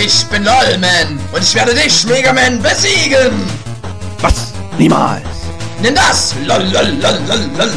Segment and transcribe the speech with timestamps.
[0.00, 3.32] Ich bin LOL-Man und ich werde dich, Mega Man, besiegen!
[4.20, 4.52] Was?
[4.78, 5.24] Niemals!
[5.82, 6.36] Nimm das!
[6.44, 7.72] LOL, LOL, LOL, LOL, LOL!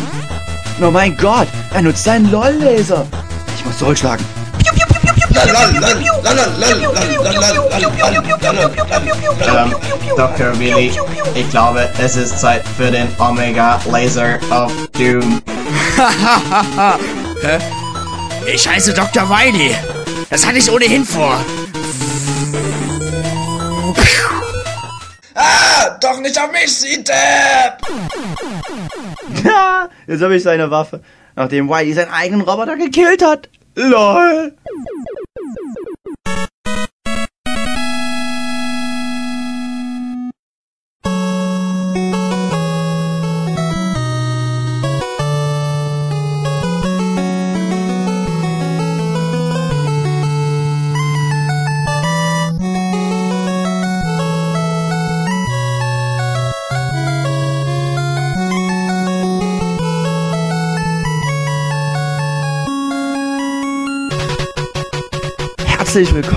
[0.82, 3.08] Oh mein Gott, er nutzt seinen LOL-Laser!
[3.58, 4.24] Ich muss zurückschlagen.
[9.48, 9.76] Ähm,
[10.16, 10.60] Dr.
[10.60, 10.92] Willy,
[11.34, 15.42] ich glaube, es ist Zeit für den Omega Laser of Doom.
[17.42, 17.58] Hä?
[18.54, 19.28] Ich heiße Dr.
[19.28, 19.76] Wiley.
[20.30, 21.40] Das hatte ich ohnehin vor.
[25.44, 27.82] Ah, doch nicht auf mich, Depp!
[29.44, 31.02] Ja, jetzt habe ich seine Waffe,
[31.36, 33.50] nachdem Wiley seinen eigenen Roboter gekillt hat.
[33.76, 34.54] LOL!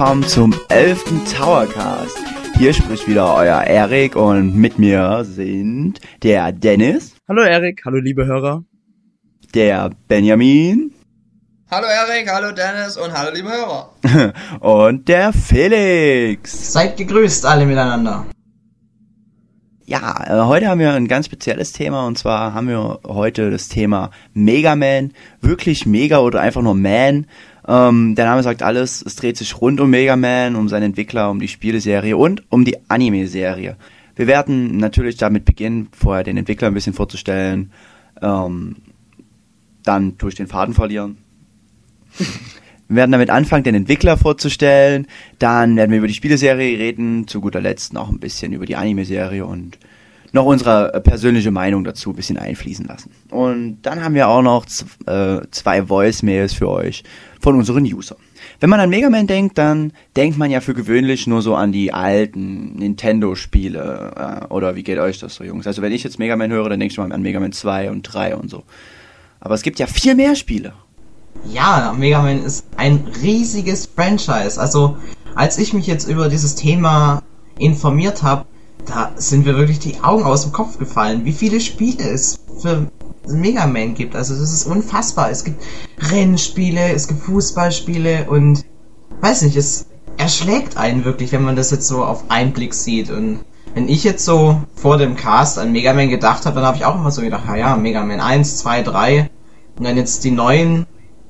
[0.04, 1.02] Willkommen zum 11.
[1.34, 2.18] Towercast.
[2.58, 8.26] Hier spricht wieder euer Erik und mit mir sind der Dennis, Hallo Erik, hallo liebe
[8.26, 8.64] Hörer.
[9.54, 10.92] der Benjamin
[11.70, 13.94] Hallo Erik, hallo Dennis und hallo liebe Hörer.
[14.60, 16.74] und der Felix.
[16.74, 18.26] Seid gegrüßt alle miteinander.
[19.86, 23.68] Ja, äh, heute haben wir ein ganz spezielles Thema und zwar haben wir heute das
[23.68, 27.26] Thema Mega Man, wirklich Mega oder einfach nur Man.
[27.66, 31.30] Ähm, der Name sagt alles, es dreht sich rund um Mega Man, um seinen Entwickler,
[31.30, 33.76] um die Spieleserie und um die Anime-Serie.
[34.16, 37.72] Wir werden natürlich damit beginnen, vorher den Entwickler ein bisschen vorzustellen,
[38.22, 38.76] ähm,
[39.82, 41.18] dann durch den Faden verlieren.
[42.86, 45.06] Wir werden damit anfangen, den Entwickler vorzustellen.
[45.38, 47.26] Dann werden wir über die Spieleserie reden.
[47.26, 49.78] Zu guter Letzt noch ein bisschen über die Anime-Serie und
[50.34, 53.10] noch unsere äh, persönliche Meinung dazu ein bisschen einfließen lassen.
[53.30, 54.66] Und dann haben wir auch noch
[55.06, 57.04] äh, zwei Voicemails für euch
[57.40, 58.18] von unseren Usern.
[58.58, 61.70] Wenn man an Mega Man denkt, dann denkt man ja für gewöhnlich nur so an
[61.70, 64.48] die alten Nintendo-Spiele.
[64.50, 65.68] Äh, oder wie geht euch das so, Jungs?
[65.68, 67.92] Also wenn ich jetzt Mega Man höre, dann denke ich mal an Mega Man 2
[67.92, 68.64] und 3 und so.
[69.38, 70.72] Aber es gibt ja viel mehr Spiele.
[71.48, 74.60] Ja, Mega Man ist ein riesiges Franchise.
[74.60, 74.96] Also,
[75.36, 77.22] als ich mich jetzt über dieses Thema
[77.56, 78.46] informiert habe,
[78.86, 82.90] da sind mir wirklich die Augen aus dem Kopf gefallen, wie viele Spiele es für
[83.26, 84.14] Mega Man gibt.
[84.14, 85.30] Also, das ist unfassbar.
[85.30, 85.62] Es gibt
[86.10, 88.64] Rennspiele, es gibt Fußballspiele und
[89.20, 89.86] weiß nicht, es
[90.16, 93.10] erschlägt einen wirklich, wenn man das jetzt so auf einen Blick sieht.
[93.10, 93.40] Und
[93.74, 96.84] wenn ich jetzt so vor dem Cast an Mega Man gedacht habe, dann habe ich
[96.84, 99.30] auch immer so gedacht, ja, ja, Mega Man 1, 2, 3
[99.76, 100.86] und dann jetzt die neuen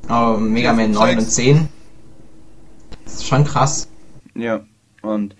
[0.09, 1.69] Oh, Mega Man 9 und 10.
[3.05, 3.89] Das ist schon krass.
[4.35, 4.61] Ja,
[5.03, 5.35] und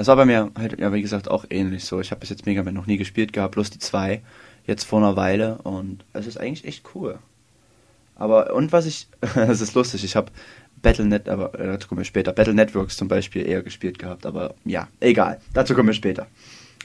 [0.00, 2.00] das war bei mir halt, ja, wie gesagt, auch ähnlich so.
[2.00, 4.22] Ich habe bis jetzt Mega Man noch nie gespielt gehabt, bloß die zwei,
[4.66, 7.18] jetzt vor einer Weile und es ist eigentlich echt cool.
[8.16, 10.32] Aber, und was ich, das ist lustig, ich habe
[10.80, 14.54] Battle.net, aber äh, dazu kommen wir später, Battle Networks zum Beispiel eher gespielt gehabt, aber
[14.64, 16.28] ja, egal, dazu kommen wir später.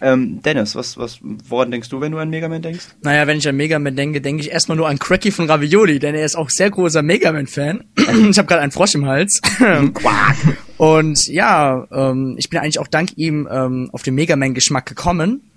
[0.01, 2.85] Ähm, Dennis, was, was, woran denkst du, wenn du an Mega Man denkst?
[3.01, 6.00] Naja, wenn ich an Mega Man denke, denke ich erstmal nur an Cracky von Ravioli,
[6.00, 7.85] denn er ist auch sehr großer Mega Man-Fan.
[7.97, 9.41] ich habe gerade einen Frosch im Hals.
[9.41, 10.57] Quack!
[10.78, 15.50] Und ja, ähm, ich bin eigentlich auch dank ihm ähm, auf den Mega Man-Geschmack gekommen.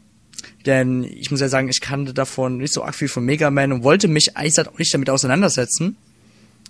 [0.67, 3.73] Denn ich muss ja sagen, ich kannte davon nicht so arg viel von Mega Man
[3.73, 5.97] und wollte mich eigentlich halt auch nicht damit auseinandersetzen.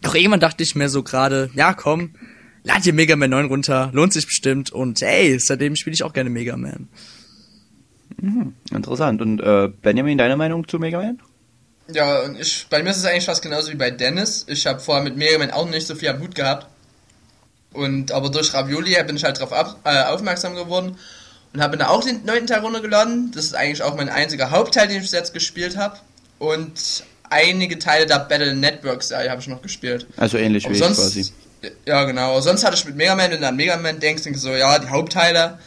[0.00, 2.10] Doch irgendwann dachte ich mir so gerade, ja komm,
[2.62, 4.70] lad dir Mega Man 9 runter, lohnt sich bestimmt.
[4.70, 6.88] Und hey, seitdem spiele ich auch gerne Mega Man.
[8.72, 9.20] Interessant.
[9.20, 11.20] Und äh, Benjamin, deine Meinung zu Mega Man?
[11.92, 14.44] Ja, und ich, bei mir ist es eigentlich fast genauso wie bei Dennis.
[14.48, 16.66] Ich habe vorher mit Mega Man auch nicht so viel am Hut gehabt.
[17.72, 20.96] Und aber durch Ravioli bin ich halt darauf äh, aufmerksam geworden
[21.52, 23.30] und habe dann auch den neunten Teil runtergeladen.
[23.34, 25.98] Das ist eigentlich auch mein einziger Hauptteil, den ich bis jetzt gespielt habe.
[26.38, 30.06] Und einige Teile der Battle Network Serie habe ich noch gespielt.
[30.16, 31.70] Also ähnlich Aber wie sonst, ich quasi.
[31.86, 32.32] Ja, genau.
[32.32, 34.48] Aber sonst hatte ich mit Mega Man, wenn du an Mega Man denkst, denkst du
[34.48, 35.58] so, ja, die Hauptteile.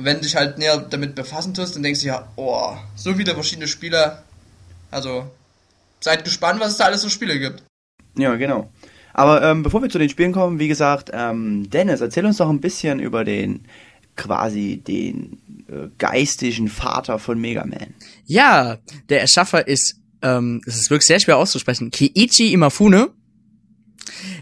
[0.00, 3.12] Und wenn du dich halt näher damit befassen tust, dann denkst du ja, oh, so
[3.12, 4.22] viele verschiedene Spiele.
[4.90, 5.30] Also,
[6.00, 7.62] seid gespannt, was es da alles so Spiele gibt.
[8.16, 8.72] Ja, genau.
[9.12, 12.48] Aber ähm, bevor wir zu den Spielen kommen, wie gesagt, ähm, Dennis, erzähl uns doch
[12.48, 13.66] ein bisschen über den
[14.16, 15.38] quasi den
[15.68, 17.92] äh, geistigen Vater von Mega Man.
[18.24, 18.78] Ja,
[19.10, 23.10] der Erschaffer ist, ähm, es ist wirklich sehr schwer auszusprechen, Kiichi Imafune.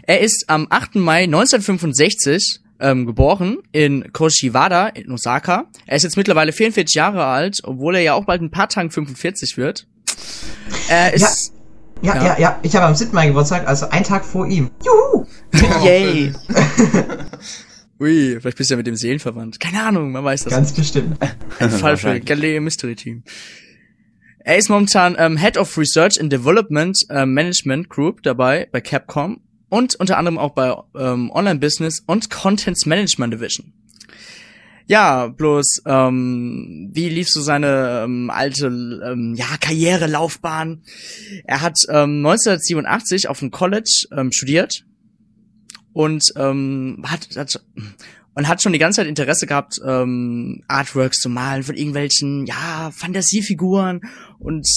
[0.03, 0.95] Er ist am 8.
[0.95, 5.65] Mai 1965 ähm, geboren in Koshiwada in Osaka.
[5.85, 8.91] Er ist jetzt mittlerweile 44 Jahre alt, obwohl er ja auch bald ein paar Tagen
[8.91, 9.87] 45 wird.
[10.89, 11.53] Er ist...
[12.01, 12.25] Ja, Ja.
[12.25, 12.59] ja, ja.
[12.63, 13.13] Ich habe am 7.
[13.13, 14.69] Mai Geburtstag, also einen Tag vor ihm.
[14.85, 15.25] Juhu!
[15.83, 16.33] Yay!
[17.99, 19.59] Ui, vielleicht bist du ja mit dem Seelenverwandt.
[19.59, 20.77] Keine Ahnung, man weiß das Ganz nicht.
[20.77, 21.17] bestimmt.
[21.59, 22.19] Ein Fall für.
[22.21, 23.23] Galileo Mystery Team.
[24.39, 29.41] Er ist momentan ähm, Head of Research and Development ähm, Management Group dabei bei Capcom
[29.69, 33.73] und unter anderem auch bei ähm, Online Business und Contents Management Division.
[34.87, 40.81] Ja, bloß ähm, wie lief so seine ähm, alte ähm, ja, Karrierelaufbahn?
[41.45, 44.85] Er hat ähm, 1987 auf dem College ähm, studiert
[45.93, 47.61] und ähm, hat, hat
[48.33, 52.89] und hat schon die ganze Zeit Interesse gehabt, ähm, Artworks zu malen von irgendwelchen, ja,
[52.91, 54.01] Fantasiefiguren
[54.39, 54.67] und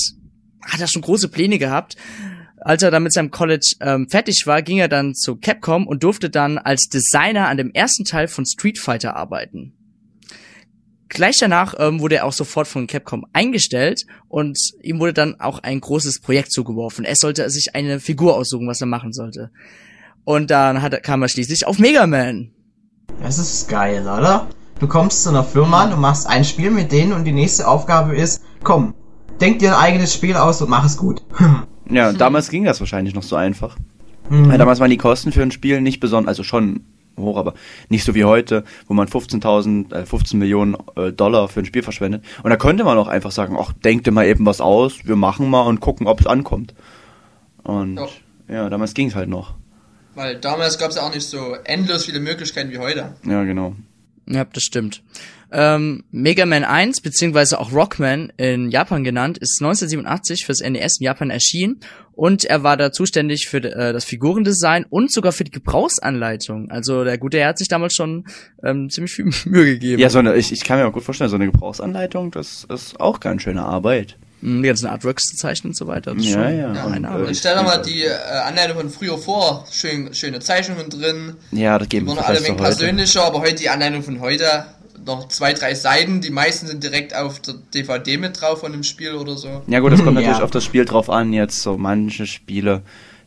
[0.62, 1.96] hat da schon große Pläne gehabt.
[2.64, 6.04] Als er dann mit seinem College ähm, fertig war, ging er dann zu Capcom und
[6.04, 9.74] durfte dann als Designer an dem ersten Teil von Street Fighter arbeiten.
[11.08, 15.58] Gleich danach ähm, wurde er auch sofort von Capcom eingestellt und ihm wurde dann auch
[15.58, 17.04] ein großes Projekt zugeworfen.
[17.04, 19.50] Er sollte sich eine Figur aussuchen, was er machen sollte.
[20.24, 22.52] Und dann hat, kam er schließlich auf Mega Man.
[23.20, 24.46] Das ist geil, oder?
[24.78, 28.16] Du kommst zu einer Firma, du machst ein Spiel mit denen und die nächste Aufgabe
[28.16, 28.94] ist, komm,
[29.40, 31.22] denk dir ein eigenes Spiel aus und mach es gut.
[31.90, 33.76] Ja, damals ging das wahrscheinlich noch so einfach.
[34.30, 34.48] Mhm.
[34.48, 36.84] Weil damals waren die Kosten für ein Spiel nicht besonders, also schon
[37.18, 37.54] hoch, aber
[37.88, 41.82] nicht so wie heute, wo man 15.000, äh, 15 Millionen äh, Dollar für ein Spiel
[41.82, 42.24] verschwendet.
[42.42, 45.16] Und da könnte man auch einfach sagen, ach, denk dir mal eben was aus, wir
[45.16, 46.74] machen mal und gucken, ob es ankommt.
[47.64, 48.06] Und Ja.
[48.48, 49.54] ja, damals ging es halt noch.
[50.14, 53.14] Weil damals gab es ja auch nicht so endlos viele Möglichkeiten wie heute.
[53.26, 53.74] Ja, genau.
[54.26, 55.02] Ja, das stimmt.
[55.52, 61.04] Ähm, Mega Man 1, beziehungsweise auch Rockman in Japan genannt, ist 1987 fürs NES in
[61.04, 61.80] Japan erschienen
[62.14, 66.70] und er war da zuständig für äh, das Figurendesign und sogar für die Gebrauchsanleitung.
[66.70, 68.24] Also der gute Herr hat sich damals schon
[68.64, 70.00] ähm, ziemlich viel Mühe gegeben.
[70.00, 72.98] Ja, so eine, ich, ich kann mir auch gut vorstellen, so eine Gebrauchsanleitung, das ist
[73.00, 74.16] auch ganz schöne Arbeit.
[74.40, 76.14] Mhm, Die ganzen Artworks zu zeichnen und so weiter.
[76.14, 76.74] Das ist Ja, schon ja.
[76.74, 77.28] Ja, Und, eine Arbeit.
[77.28, 78.10] Und stell dir mal die äh,
[78.44, 79.66] Anleitung von früher vor.
[79.70, 81.34] Schön, schöne Zeichnungen drin.
[81.52, 84.64] Ja, das geben wir alle ein fast wenig persönlicher, aber heute die Anleitung von heute.
[85.04, 86.20] Noch zwei, drei Seiten.
[86.20, 89.62] Die meisten sind direkt auf der DVD mit drauf von dem Spiel oder so.
[89.66, 90.22] Ja gut, das kommt Ja.
[90.26, 91.32] natürlich auf das Spiel drauf an.
[91.32, 92.82] Jetzt so manche Spiele,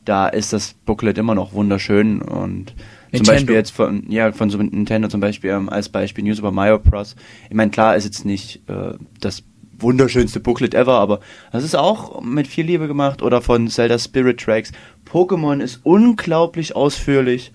[0.06, 2.78] da ist das Booklet immer noch wunderschön und zum
[3.12, 3.32] Nintendo.
[3.32, 6.80] Beispiel jetzt von ja von so Nintendo zum Beispiel ähm, als Beispiel New Super Mario
[6.80, 7.16] Bros.
[7.50, 9.44] Ich meine klar ist jetzt nicht äh, das
[9.78, 11.20] wunderschönste Booklet ever, aber
[11.52, 14.72] das ist auch mit viel Liebe gemacht oder von Zelda Spirit Tracks.
[15.10, 17.52] Pokémon ist unglaublich ausführlich.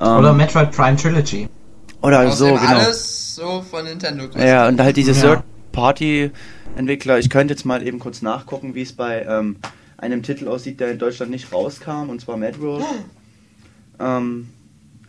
[0.00, 1.48] Ähm, Oder Metroid Prime Trilogy.
[2.02, 2.58] oder so genau.
[2.66, 4.28] alles so von Nintendo.
[4.38, 5.20] Ja, und halt diese Ja.
[5.72, 9.56] Third-Party-Entwickler, ich könnte jetzt mal eben kurz nachgucken, wie es bei ähm,
[9.96, 12.84] einem Titel aussieht, der in Deutschland nicht rauskam, und zwar Mad World.
[14.00, 14.48] ähm,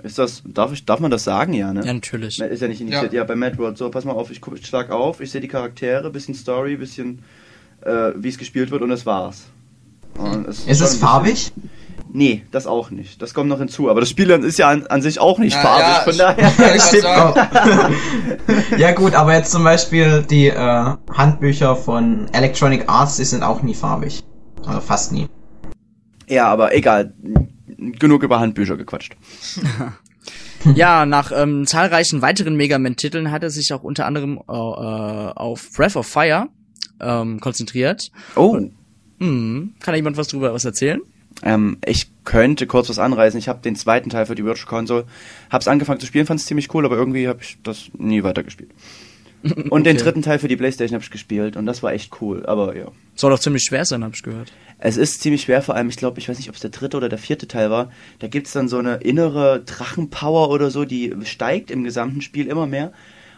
[0.04, 1.86] ist das, darf ich, darf man das sagen, ja, ne?
[1.86, 2.40] Ja, natürlich.
[2.40, 3.24] Ist ja nicht initiiert, ja.
[3.24, 3.78] bei Mad World.
[3.78, 7.20] So, pass mal auf, ich, ich schlag auf, ich sehe die Charaktere, bisschen Story, bisschen,
[7.82, 9.44] äh, wie es gespielt wird, und das war's.
[10.18, 11.52] Und es Ist schon es ein bisschen- farbig?
[12.14, 13.22] Nee, das auch nicht.
[13.22, 13.90] Das kommt noch hinzu.
[13.90, 16.58] Aber das Spiel ist ja an, an sich auch nicht Ja, farbig, ja, von daher.
[16.58, 17.96] wollte
[18.74, 18.78] auch.
[18.78, 23.62] ja gut, aber jetzt zum Beispiel die äh, Handbücher von Electronic Arts, die sind auch
[23.64, 24.24] nie farbig.
[24.62, 25.28] Oder fast nie.
[26.28, 27.14] Ja, aber egal.
[27.78, 29.16] Genug über Handbücher gequatscht.
[30.76, 35.32] Ja, nach ähm, zahlreichen weiteren Mega Man-Titeln hat er sich auch unter anderem äh, äh,
[35.34, 36.50] auf Breath of Fire
[37.00, 38.12] ähm, konzentriert.
[38.36, 38.56] Oh.
[39.20, 41.02] Hm, kann da jemand was drüber was erzählen?
[41.44, 43.40] Ähm, ich könnte kurz was anreißen.
[43.40, 45.06] Ich habe den zweiten Teil für die Virtual Console,
[45.50, 48.72] hab's angefangen zu spielen, fand es ziemlich cool, aber irgendwie habe ich das nie weitergespielt.
[49.72, 50.04] Und den Okay.
[50.06, 52.86] dritten Teil für die Playstation habe ich gespielt und das war echt cool, aber ja.
[53.16, 54.52] Soll doch ziemlich schwer sein, habe ich gehört.
[54.78, 56.96] Es ist ziemlich schwer, vor allem, ich glaube, ich weiß nicht, ob es der dritte
[56.96, 57.92] oder der vierte Teil war.
[58.20, 62.68] Da gibt's dann so eine innere Drachenpower oder so, die steigt im gesamten Spiel immer
[62.68, 62.92] mehr.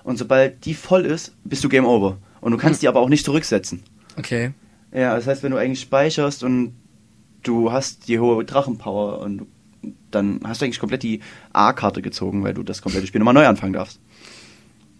[0.04, 2.18] Und sobald die voll ist, bist du Game Over.
[2.42, 3.84] Und du kannst die aber auch nicht zurücksetzen.
[4.18, 4.52] Okay.
[4.94, 6.74] Ja, das heißt, wenn du eigentlich speicherst und
[7.44, 9.48] du hast die hohe Drachenpower und du-
[10.12, 11.20] dann hast du eigentlich komplett die
[11.52, 14.00] A-Karte gezogen, weil du das komplette Spiel nochmal neu anfangen darfst.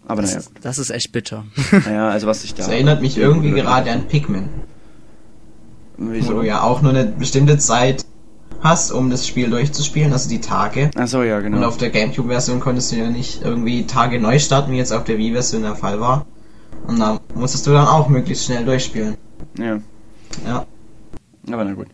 [0.06, 1.44] Aber Das, naja, ist, das ist echt bitter.
[1.72, 2.58] naja, also was ich da.
[2.64, 4.48] Das erinnert mich irgendwie gerade an Pikmin.
[5.96, 6.32] Wo Wieso?
[6.34, 8.04] du ja auch nur eine bestimmte Zeit
[8.60, 10.90] hast, um das Spiel durchzuspielen, also die Tage.
[10.96, 11.58] Achso, ja, genau.
[11.58, 15.04] Und auf der Gamecube-Version konntest du ja nicht irgendwie Tage neu starten, wie jetzt auf
[15.04, 16.26] der Wii-Version der Fall war.
[16.86, 19.16] Und da musstest du dann auch möglichst schnell durchspielen.
[19.58, 19.78] ja,
[20.46, 20.66] Ja.
[21.50, 21.86] aber na gut.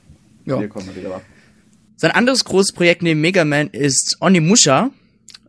[0.51, 0.59] Ja.
[0.59, 1.23] Hier kommen wir wieder ab.
[1.97, 4.91] Sein anderes großes Projekt neben Mega Man ist Onimusha.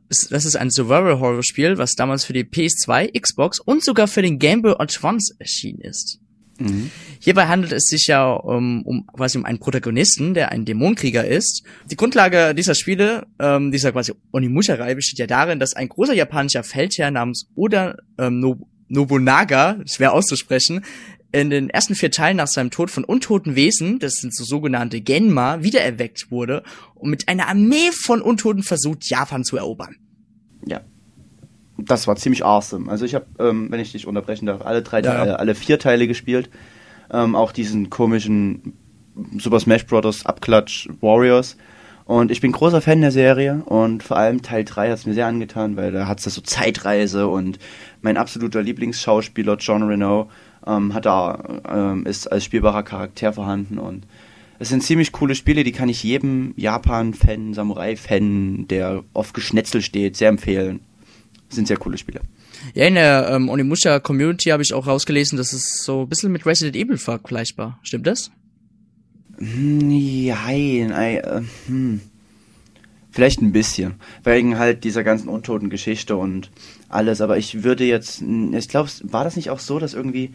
[0.10, 4.62] Das ist ein Survival-Horror-Spiel, was damals für die PS2, Xbox und sogar für den Game
[4.62, 6.20] Boy Advance erschienen ist.
[6.60, 6.91] Mhm.
[7.20, 11.63] Hierbei handelt es sich ja um, um quasi um einen Protagonisten, der ein Dämonenkrieger ist.
[11.89, 16.63] Die Grundlage dieser Spiele, ähm, dieser quasi Onimusha-Reihe besteht ja darin, dass ein großer japanischer
[16.63, 20.84] Feldherr namens Oda ähm, no Nobunaga, schwer auszusprechen,
[21.31, 25.00] in den ersten vier Teilen nach seinem Tod von untoten Wesen, das sind so sogenannte
[25.01, 26.63] Genma, wiedererweckt wurde
[26.95, 29.95] und mit einer Armee von Untoten versucht, Japan zu erobern.
[30.65, 30.81] ja,
[31.77, 32.91] das war ziemlich awesome.
[32.91, 35.13] Also ich habe, ähm, wenn ich dich unterbrechen darf, alle drei Ja.
[35.13, 36.50] Teile, alle vier Teile gespielt.
[37.11, 38.73] Ähm, auch diesen komischen
[39.39, 40.25] Super Smash Bros.
[40.25, 41.57] Abklatsch Warriors.
[42.05, 45.13] Und ich bin großer Fan der Serie und vor allem Teil 3 hat es mir
[45.13, 47.57] sehr angetan, weil da hat es so Zeitreise und
[48.01, 50.29] mein absoluter Lieblingsschauspieler John Renault
[50.65, 54.06] ähm, hat da, ähm, ist als spielbarer Charakter vorhanden und
[54.60, 60.15] es sind ziemlich coole Spiele, die kann ich jedem Japan-Fan, Samurai-Fan, der auf Geschnetzel steht,
[60.15, 60.82] sehr empfehlen.
[61.50, 62.22] Sind sehr coole Spiele.
[62.75, 66.32] Ja, in der ähm, Onimusha Community habe ich auch rausgelesen, dass es so ein bisschen
[66.32, 67.80] mit Resident Evil vergleichbar.
[67.82, 68.30] Stimmt das?
[69.39, 72.01] Nein, äh, hm.
[73.10, 73.96] Vielleicht ein bisschen.
[74.24, 76.51] Wegen halt dieser ganzen untoten Geschichte und
[76.93, 77.21] alles.
[77.21, 80.31] Aber ich würde jetzt, ich glaube, war das nicht auch so, dass irgendwie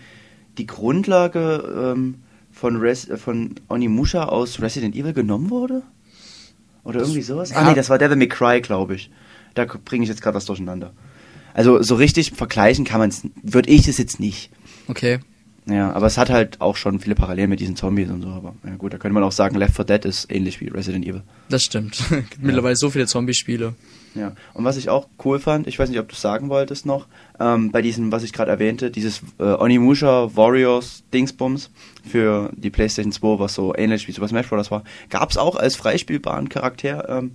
[0.58, 2.16] die Grundlage ähm,
[2.50, 5.82] von, Res äh, von Onimusha aus Resident Evil genommen wurde?
[6.84, 7.52] Oder irgendwie sowas?
[7.52, 9.10] Ah, nee, das war Devil May Cry, glaube ich.
[9.54, 10.92] Da bringe ich jetzt gerade was durcheinander.
[11.52, 14.50] Also so richtig vergleichen kann man es, würde ich es jetzt nicht.
[14.88, 15.20] Okay.
[15.68, 18.28] Ja, aber es hat halt auch schon viele Parallelen mit diesen Zombies und so.
[18.28, 21.04] Aber ja gut, da könnte man auch sagen, Left 4 Dead ist ähnlich wie Resident
[21.04, 21.22] Evil.
[21.48, 21.98] Das stimmt.
[22.08, 23.74] Gibt mittlerweile so viele Zombie-Spiele.
[24.14, 26.86] Ja, und was ich auch cool fand, ich weiß nicht, ob du es sagen wolltest
[26.86, 27.06] noch,
[27.38, 31.70] ähm, bei diesem, was ich gerade erwähnte, dieses äh, Onimusha Warriors Dingsbums
[32.08, 34.70] für die PlayStation 2, was so ähnlich wie Super Smash Bros.
[34.70, 37.32] war, gab es auch als freispielbaren Charakter ähm,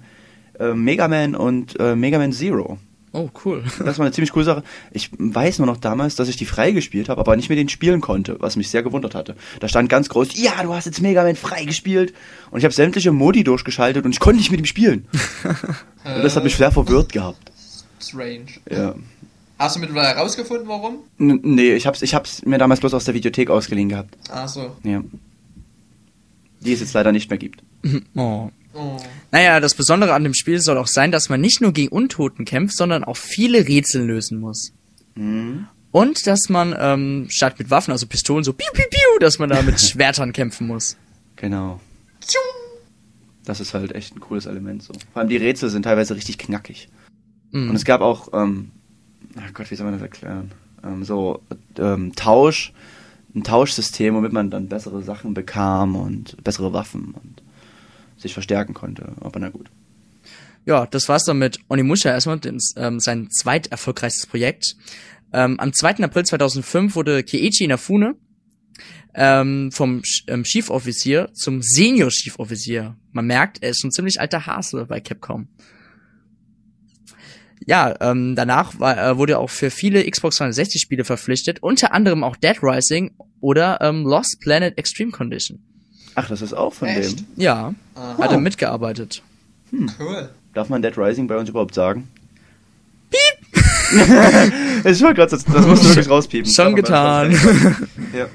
[0.60, 2.80] äh, Mega Man und äh, Mega Man Zero.
[3.14, 3.64] Oh, cool.
[3.84, 4.64] Das war eine ziemlich coole Sache.
[4.92, 8.00] Ich weiß nur noch damals, dass ich die freigespielt habe, aber nicht mit denen spielen
[8.00, 9.36] konnte, was mich sehr gewundert hatte.
[9.60, 12.14] Da stand ganz groß, ja, du hast jetzt Mega Man freigespielt.
[12.52, 15.08] Und ich habe sämtliche Modi durchgeschaltet und ich konnte nicht mit ihm spielen.
[15.44, 17.52] und das hat mich sehr verwirrt gehabt.
[18.00, 18.46] Strange.
[18.70, 18.96] Ja.
[19.60, 21.00] Hast du mittlerweile herausgefunden, warum?
[21.20, 24.18] N nee, ich hab's, ich hab's mir damals bloß aus der Videothek ausgeliehen gehabt.
[24.32, 24.76] Ach so.
[24.84, 25.04] Ja.
[26.62, 27.62] Die es jetzt leider nicht mehr gibt.
[28.16, 28.52] Oh.
[28.74, 28.98] Oh.
[29.32, 32.46] Naja, das Besondere an dem Spiel soll auch sein, dass man nicht nur gegen Untoten
[32.46, 34.72] kämpft, sondern auch viele Rätsel lösen muss.
[35.16, 35.68] Mhm.
[35.92, 39.50] Und dass man ähm, statt mit Waffen, also Pistolen, so piu piu piu, dass man
[39.50, 40.96] da mit Schwertern kämpfen muss.
[41.36, 41.80] Genau.
[43.44, 44.94] Das ist halt echt ein cooles Element so.
[45.12, 46.88] Vor allem die Rätsel sind teilweise richtig knackig.
[47.52, 48.72] Und es gab auch, ähm,
[49.36, 50.52] ach Gott, wie soll man das erklären?
[50.84, 51.42] Ähm, so
[51.78, 52.72] ähm, Tausch,
[53.36, 57.41] ein Tauschsystem, womit man dann bessere Sachen bekam und bessere Waffen und
[58.22, 59.14] sich verstärken konnte.
[59.22, 59.70] Aber na gut.
[60.66, 64.76] Ja, das war's dann mit Onimusha erstmal, dem, ähm, sein zweiterfolgreichstes Projekt.
[65.34, 66.04] Ähm, am 2.
[66.04, 68.16] April 2005 wurde Kiichi Inafune
[69.16, 72.96] ähm, vom Sch- ähm, Chief-Offizier zum Senior-Chief-Offizier.
[73.12, 75.48] Man merkt, er ist schon ziemlich alter Hase bei Capcom.
[77.66, 81.94] Ja, ähm, danach war, äh, wurde er auch für viele Xbox 360 Spiele verpflichtet, unter
[81.94, 85.60] anderem auch Dead Rising oder ähm, Lost Planet Extreme Condition.
[86.16, 87.20] Ach, das ist auch von Echt?
[87.20, 87.26] dem.
[87.38, 88.18] Ja, Aha.
[88.18, 89.22] hat er mitgearbeitet.
[89.72, 90.30] Cool.
[90.54, 92.10] Darf man Dead Rising bei uns überhaupt sagen?
[93.10, 93.64] Piep!
[94.86, 96.52] ich wollte gerade, das, das musst du wirklich rauspiepen.
[96.52, 97.32] Schon getan.
[98.16, 98.28] Ja.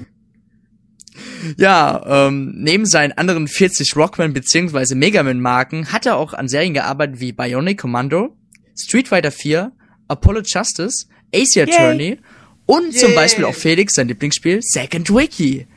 [1.55, 4.95] Ja, ähm, neben seinen anderen 40 Rockman bzw.
[4.95, 8.35] Megaman Marken hat er auch an Serien gearbeitet wie Bionic Commando,
[8.75, 9.71] Street Fighter 4,
[10.07, 12.17] Apollo Justice, Ace Attorney
[12.65, 13.15] und zum Yay.
[13.15, 15.67] Beispiel auch Felix sein Lieblingsspiel Second Wiki.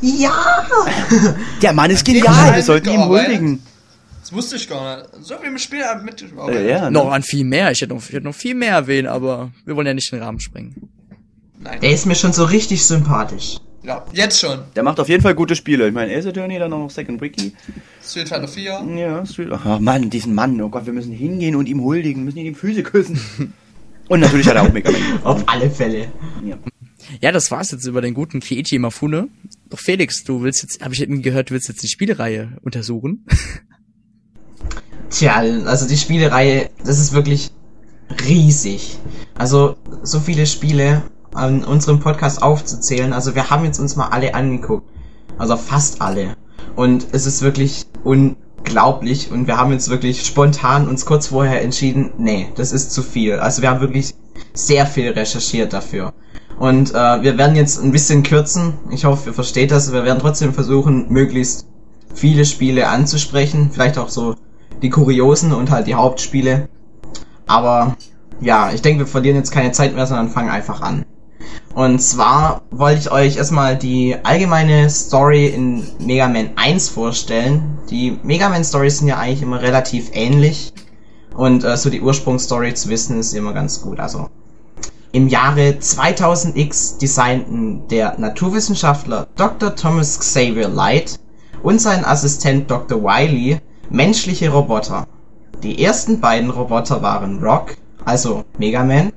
[0.00, 0.66] Ja!
[1.62, 3.28] Der Mann ist genial, wir sollten ihn mitgearbeitet.
[3.38, 3.62] huldigen.
[4.20, 5.08] Das wusste ich gar nicht.
[5.22, 6.24] So wie im Spiel mit.
[6.36, 7.12] Oh, Ja, ja, Noch ne?
[7.12, 9.86] an viel mehr, ich hätte noch, ich hätte noch viel mehr erwähnen, aber wir wollen
[9.86, 10.88] ja nicht den Rahmen sprengen.
[11.60, 11.80] Nein.
[11.80, 13.58] Der ist mir schon so richtig sympathisch.
[13.82, 14.58] Ja, jetzt schon.
[14.74, 15.86] Der macht auf jeden Fall gute Spiele.
[15.86, 17.52] Ich meine, Ace Attorney, dann auch noch Second Wiki.
[18.04, 18.84] Street Fighter 4.
[18.96, 19.48] Ja, Street.
[19.52, 20.60] Ach Mann, diesen Mann.
[20.60, 23.20] Oh Gott, wir müssen hingehen und ihm huldigen, müssen ihm die Füße küssen.
[24.08, 25.00] Und natürlich hat er auch Mega Man.
[25.24, 26.06] Auf alle Fälle.
[26.44, 26.56] Ja.
[27.20, 29.26] Ja, das war's jetzt über den guten Kiichi Mafune.
[29.68, 33.26] Doch Felix, du willst jetzt, habe ich eben gehört, du willst jetzt die Spielereihe untersuchen.
[35.10, 37.50] Tja, also die Spielereihe, das ist wirklich
[38.26, 38.98] riesig.
[39.34, 41.02] Also so viele Spiele
[41.34, 43.12] an unserem Podcast aufzuzählen.
[43.12, 44.88] Also wir haben jetzt uns mal alle angeguckt.
[45.38, 46.36] Also fast alle.
[46.76, 49.30] Und es ist wirklich unglaublich.
[49.30, 53.34] Und wir haben jetzt wirklich spontan uns kurz vorher entschieden, nee, das ist zu viel.
[53.34, 54.14] Also wir haben wirklich
[54.54, 56.14] sehr viel recherchiert dafür.
[56.58, 58.74] Und äh, wir werden jetzt ein bisschen kürzen.
[58.90, 59.92] Ich hoffe, ihr versteht das.
[59.92, 61.66] Wir werden trotzdem versuchen, möglichst
[62.14, 63.70] viele Spiele anzusprechen.
[63.72, 64.36] Vielleicht auch so
[64.82, 66.68] die kuriosen und halt die Hauptspiele.
[67.46, 67.96] Aber
[68.40, 71.04] ja, ich denke, wir verlieren jetzt keine Zeit mehr, sondern fangen einfach an.
[71.74, 77.78] Und zwar wollte ich euch erstmal die allgemeine Story in Mega Man 1 vorstellen.
[77.90, 80.72] Die Mega Man Stories sind ja eigentlich immer relativ ähnlich.
[81.34, 84.00] Und äh, so die Ursprungsstory zu wissen ist immer ganz gut.
[84.00, 84.30] Also
[85.16, 89.74] im Jahre 2000X designten der Naturwissenschaftler Dr.
[89.74, 91.18] Thomas Xavier Light
[91.62, 93.02] und sein Assistent Dr.
[93.02, 93.58] Wiley
[93.88, 95.06] menschliche Roboter.
[95.62, 99.10] Die ersten beiden Roboter waren Rock also Mega Man,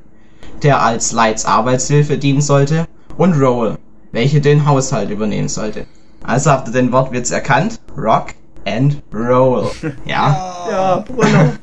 [0.64, 2.88] der als Lights Arbeitshilfe dienen sollte,
[3.18, 3.78] und Roll,
[4.14, 5.86] welche den Haushalt übernehmen sollte.
[6.24, 7.82] Also habt ihr den Wortwitz erkannt?
[7.98, 8.28] Rock
[8.66, 9.70] and Roll.
[10.06, 10.66] Ja?
[10.72, 11.56] Ja, Bruno.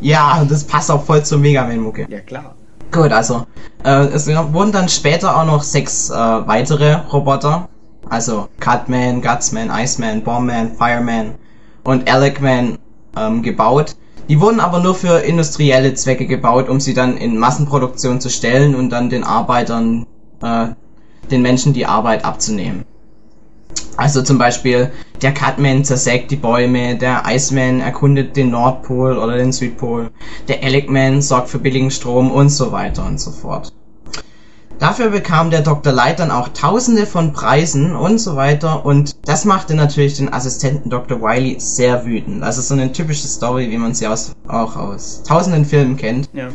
[0.00, 2.08] Ja, das passt auch voll zur Mega Man-Mucke.
[2.10, 2.56] Ja, klar.
[2.92, 3.46] Gut, also
[3.84, 7.70] äh, es wurden dann später auch noch sechs äh, weitere Roboter,
[8.10, 11.34] also Cutman, Gutsman, Iceman, Bombman, Fireman
[11.84, 12.76] und Alecman
[13.16, 13.96] ähm, gebaut.
[14.28, 18.74] Die wurden aber nur für industrielle Zwecke gebaut, um sie dann in Massenproduktion zu stellen
[18.74, 20.06] und dann den Arbeitern,
[20.42, 20.66] äh,
[21.30, 22.84] den Menschen die Arbeit abzunehmen.
[23.96, 29.52] Also zum Beispiel der Cutman zersägt die Bäume, der Iceman erkundet den Nordpol oder den
[29.52, 30.10] Südpol,
[30.48, 33.72] der Elecman sorgt für billigen Strom und so weiter und so fort.
[34.78, 35.92] Dafür bekam der Dr.
[35.92, 40.90] Light dann auch tausende von Preisen und so weiter und das machte natürlich den Assistenten
[40.90, 41.20] Dr.
[41.20, 42.42] Wily sehr wütend.
[42.42, 46.28] Also so eine typische Story, wie man sie aus, auch aus tausenden Filmen kennt.
[46.32, 46.48] Ja.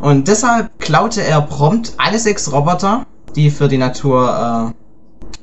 [0.00, 4.79] Und deshalb klaute er prompt alle sechs Roboter, die für die Natur äh,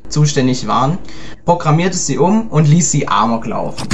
[0.10, 0.98] zuständig waren,
[1.46, 3.88] programmierte sie um und ließ sie Amok laufen.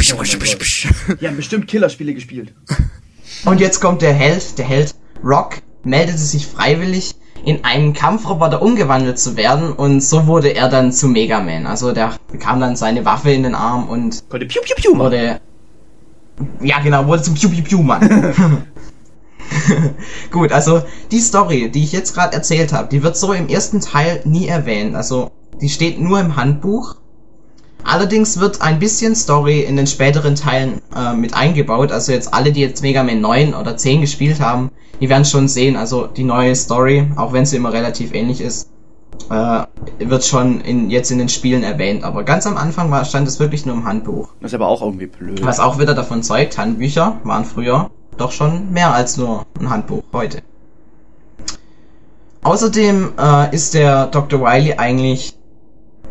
[1.21, 2.53] Die haben bestimmt Killerspiele gespielt.
[3.45, 7.15] Und jetzt kommt der Held, der Held Rock, meldete sich freiwillig,
[7.45, 11.67] in einen Kampfroboter umgewandelt zu werden und so wurde er dann zu Mega Man.
[11.67, 15.41] Also der bekam dann seine Waffe in den Arm und Konnte Piu Piu Piu wurde
[16.61, 18.65] ja genau wurde zum Piu Piu Piu Mann.
[20.31, 23.81] Gut, also die Story, die ich jetzt gerade erzählt habe, die wird so im ersten
[23.81, 24.95] Teil nie erwähnt.
[24.95, 26.95] Also die steht nur im Handbuch.
[27.83, 31.91] Allerdings wird ein bisschen Story in den späteren Teilen äh, mit eingebaut.
[31.91, 35.47] Also jetzt alle, die jetzt Mega Man 9 oder 10 gespielt haben, die werden schon
[35.47, 38.69] sehen, also die neue Story, auch wenn sie immer relativ ähnlich ist,
[39.29, 39.63] äh,
[39.99, 42.03] wird schon in, jetzt in den Spielen erwähnt.
[42.03, 44.29] Aber ganz am Anfang war, stand es wirklich nur im Handbuch.
[44.39, 45.45] Das ist aber auch irgendwie blöd.
[45.45, 50.03] Was auch wieder davon zeugt, Handbücher waren früher doch schon mehr als nur ein Handbuch
[50.13, 50.41] heute.
[52.43, 54.41] Außerdem äh, ist der Dr.
[54.41, 55.35] Wily eigentlich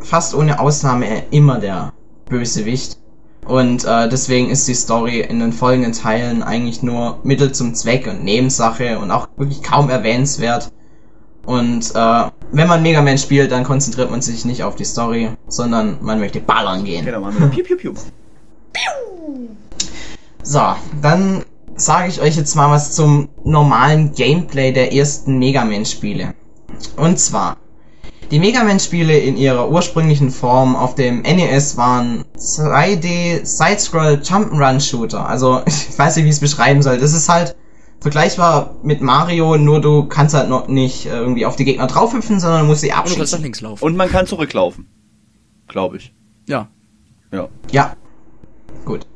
[0.03, 1.93] fast ohne Ausnahme immer der
[2.29, 2.99] Bösewicht.
[3.47, 8.07] Und äh, deswegen ist die Story in den folgenden Teilen eigentlich nur Mittel zum Zweck
[8.07, 10.71] und Nebensache und auch wirklich kaum erwähnenswert.
[11.45, 15.31] Und äh, wenn man Mega Man spielt, dann konzentriert man sich nicht auf die Story,
[15.49, 17.05] sondern man möchte ballern gehen.
[17.05, 17.95] Genau, machen wir Piu Piu Piu.
[20.45, 20.61] So,
[21.01, 26.35] dann sage ich euch jetzt mal was zum normalen Gameplay der ersten Mega Man Spiele.
[26.97, 27.57] Und zwar,
[28.33, 34.81] die Mega Man Spiele in ihrer ursprünglichen Form auf dem NES waren 2D Side-Scroll Jump'n'Run
[34.81, 35.29] Shooter.
[35.29, 36.99] Also, ich weiß nicht, wie ich es beschreiben soll.
[36.99, 37.57] Das ist halt
[38.01, 42.41] vergleichbar mit Mario, nur du kannst halt noch nicht äh, irgendwie auf die Gegner draufhüpfen,
[42.41, 43.43] sondern musst sie Und du kannst nach abschießen.
[43.43, 43.85] links laufen.
[43.85, 44.89] Und man kann zurücklaufen.
[45.69, 46.15] Glaube ich.
[46.49, 46.69] ja.
[47.33, 47.49] Ja.
[47.71, 47.97] Ja.
[48.85, 49.07] Gut.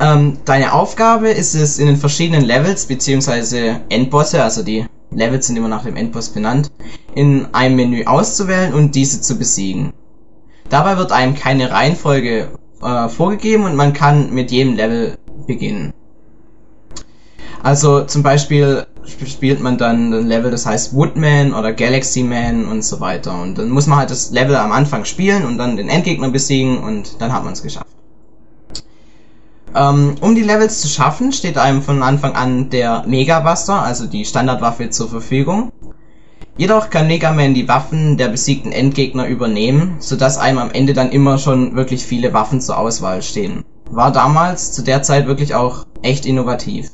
[0.00, 5.56] Ähm, deine Aufgabe ist es, in den verschiedenen Levels beziehungsweise Endbosse, also die Levels sind
[5.56, 6.70] immer nach dem Endboss benannt,
[7.14, 9.92] in einem Menü auszuwählen und diese zu besiegen.
[10.68, 12.48] Dabei wird einem keine Reihenfolge
[12.82, 15.16] äh, vorgegeben und man kann mit jedem Level
[15.46, 15.92] beginnen.
[17.62, 22.66] Also zum Beispiel sp- spielt man dann ein Level, das heißt Woodman oder Galaxy Man
[22.66, 23.40] und so weiter.
[23.40, 26.78] Und dann muss man halt das Level am Anfang spielen und dann den Endgegner besiegen
[26.78, 27.86] und dann hat man es geschafft.
[29.74, 34.06] Ähm, um die Levels zu schaffen, steht einem von Anfang an der Mega Buster, also
[34.06, 35.72] die Standardwaffe, zur Verfügung.
[36.56, 41.10] Jedoch kann Mega Man die Waffen der besiegten Endgegner übernehmen, sodass einem am Ende dann
[41.10, 43.64] immer schon wirklich viele Waffen zur Auswahl stehen.
[43.90, 46.90] War damals zu der Zeit wirklich auch echt innovativ.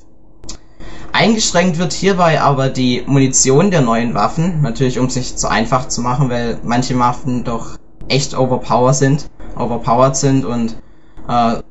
[1.12, 5.88] Eingeschränkt wird hierbei aber die Munition der neuen Waffen, natürlich um es nicht zu einfach
[5.88, 10.76] zu machen, weil manche Waffen doch echt overpowered sind, overpowered sind und
[11.28, 11.62] äh,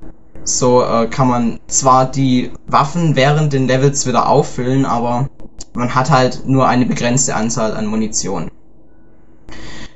[0.43, 5.29] so äh, kann man zwar die Waffen während den Levels wieder auffüllen, aber
[5.73, 8.51] man hat halt nur eine begrenzte Anzahl an Munition.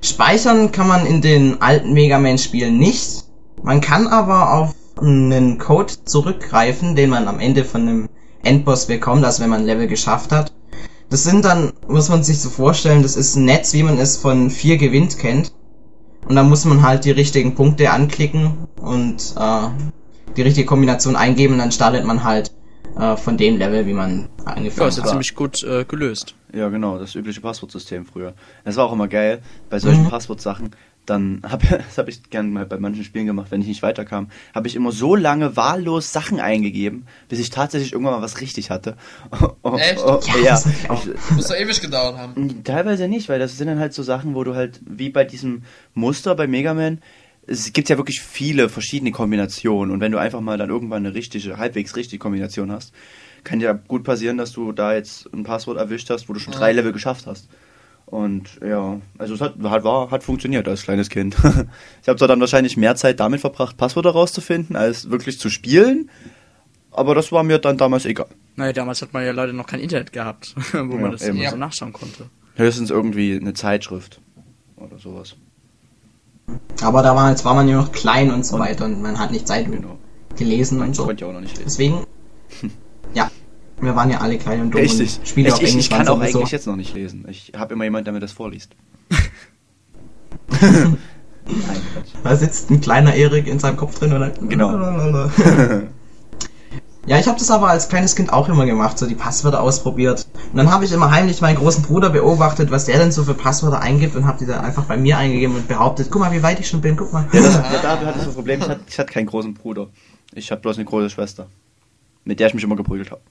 [0.02, 3.26] Speichern kann man in den alten Mega Man Spielen nicht.
[3.62, 8.10] Man kann aber auf einen Code zurückgreifen, den man am Ende von einem
[8.44, 10.54] Endboss bekommt, also wenn man ein Level geschafft hat.
[11.10, 14.18] Das sind dann, muss man sich so vorstellen, das ist ein Netz, wie man es
[14.18, 15.54] von vier gewinnt kennt.
[16.28, 19.70] Und dann muss man halt die richtigen Punkte anklicken und äh,
[20.38, 22.52] die richtige Kombination eingeben und dann startet man halt
[22.98, 25.10] äh, von dem Level, wie man Ja, angefangen ist ja hat.
[25.10, 26.36] ziemlich gut äh, gelöst.
[26.54, 28.34] Ja, genau, das übliche Passwortsystem früher.
[28.64, 30.10] Das war auch immer geil, bei solchen Mhm.
[30.10, 30.70] Passwortsachen.
[31.06, 34.30] Dann hab, das habe ich gern mal bei manchen Spielen gemacht, wenn ich nicht weiterkam,
[34.54, 38.70] habe ich immer so lange wahllos Sachen eingegeben, bis ich tatsächlich irgendwann mal was richtig
[38.72, 38.96] hatte.
[39.64, 40.04] Oh, Echt?
[40.06, 41.02] oh, Ja, ja.
[41.36, 42.64] Muss doch ewig gedauert haben.
[42.64, 45.64] Teilweise nicht, weil das sind dann halt so Sachen, wo du halt, wie bei diesem
[45.94, 47.00] Muster bei Mega Man,
[47.48, 51.16] es gibt ja wirklich viele verschiedene Kombinationen und wenn du einfach mal dann irgendwann eine
[51.16, 52.94] richtige, halbwegs richtige Kombination hast,
[53.44, 56.54] kann ja gut passieren, dass du da jetzt ein Passwort erwischt hast, wo du schon
[56.54, 56.60] Ja.
[56.60, 57.48] drei Level geschafft hast.
[58.06, 61.36] Und ja, also es hat, hat, war, hat funktioniert als kleines Kind.
[62.02, 66.10] ich habe zwar dann wahrscheinlich mehr Zeit damit verbracht, Passwörter rauszufinden, als wirklich zu spielen,
[66.92, 68.28] aber das war mir dann damals egal.
[68.56, 71.48] Naja, damals hat man ja leider noch kein Internet gehabt, wo Ja, man das eben.
[71.50, 72.30] so nachschauen konnte.
[72.56, 74.20] Höchstens irgendwie eine Zeitschrift
[74.78, 75.36] oder sowas.
[76.82, 79.66] Aber damals war man ja noch klein und so weiter und man hat nicht Zeit
[79.72, 79.98] Genau.
[80.38, 81.06] gelesen und so.
[81.06, 81.66] konnte ja auch noch nicht lesen.
[81.66, 82.06] Deswegen,
[83.14, 83.32] ja,
[83.82, 85.18] wir waren ja alle klein und dumm Richtig.
[85.20, 86.40] und Spiele ich, auf ich, Englisch ich kann auch sowieso.
[86.40, 87.26] eigentlich jetzt noch nicht lesen.
[87.30, 88.72] Ich habe immer jemand, der mir das vorliest.
[90.62, 90.98] Nein.
[92.24, 94.30] Da sitzt ein kleiner Erik in seinem Kopf drin oder?
[94.30, 95.30] Genau.
[97.08, 100.28] Ja, ich habe das aber als kleines Kind auch immer gemacht, so die Passwörter ausprobiert.
[100.52, 103.34] Und dann habe ich immer heimlich meinen großen Bruder beobachtet, was der denn so für
[103.34, 106.44] Passwörter eingibt und habe die dann einfach bei mir eingegeben und behauptet, guck mal, wie
[106.44, 107.26] weit ich schon bin, guck mal.
[107.32, 109.88] Ja, das, ja, dafür hatte ich das Problem, ich hatte, ich hatte keinen großen Bruder.
[110.34, 111.48] Ich habe bloß eine große Schwester.
[112.26, 113.22] Mit der ich mich immer geprügelt habe.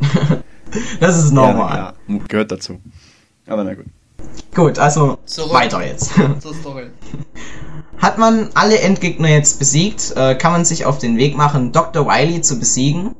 [1.00, 1.76] Das ist normal.
[1.76, 2.80] Ja, ja, gehört dazu.
[3.48, 3.86] Aber na gut.
[4.54, 5.52] Gut, also Zurück.
[5.52, 6.12] weiter jetzt.
[6.38, 6.90] Zur Story.
[8.00, 12.06] Hat man alle Endgegner jetzt besiegt, äh, kann man sich auf den Weg machen, Dr.
[12.06, 13.14] Wily zu besiegen.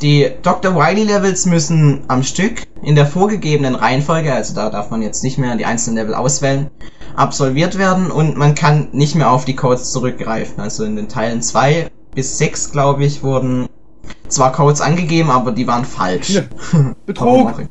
[0.00, 0.74] Die Dr.
[0.74, 5.38] Wily Levels müssen am Stück in der vorgegebenen Reihenfolge, also da darf man jetzt nicht
[5.38, 6.70] mehr die einzelnen Level auswählen,
[7.14, 10.60] absolviert werden und man kann nicht mehr auf die Codes zurückgreifen.
[10.60, 13.68] Also in den Teilen 2 bis 6, glaube ich, wurden
[14.28, 16.30] zwar Codes angegeben, aber die waren falsch.
[16.30, 16.42] Ja.
[17.06, 17.62] Betrug!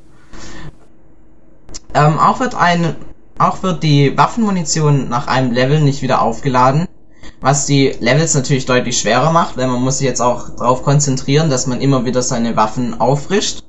[1.93, 2.95] Ähm, auch wird ein,
[3.37, 6.87] auch wird die Waffenmunition nach einem Level nicht wieder aufgeladen,
[7.39, 11.49] was die Levels natürlich deutlich schwerer macht, weil man muss sich jetzt auch darauf konzentrieren,
[11.49, 13.63] dass man immer wieder seine Waffen auffrischt.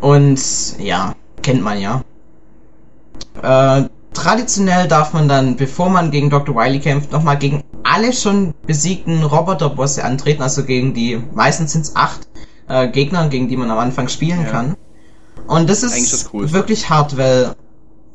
[0.00, 0.40] Und
[0.78, 2.02] ja, kennt man ja.
[3.42, 6.54] Äh, traditionell darf man dann, bevor man gegen Dr.
[6.56, 11.96] Wily kämpft, nochmal gegen alle schon besiegten Roboterbosse antreten, also gegen die, meistens sind es
[11.96, 12.26] acht
[12.68, 14.50] äh, Gegner, gegen die man am Anfang spielen Ja.
[14.50, 14.76] kann.
[15.46, 17.54] Und das ist das wirklich hart, weil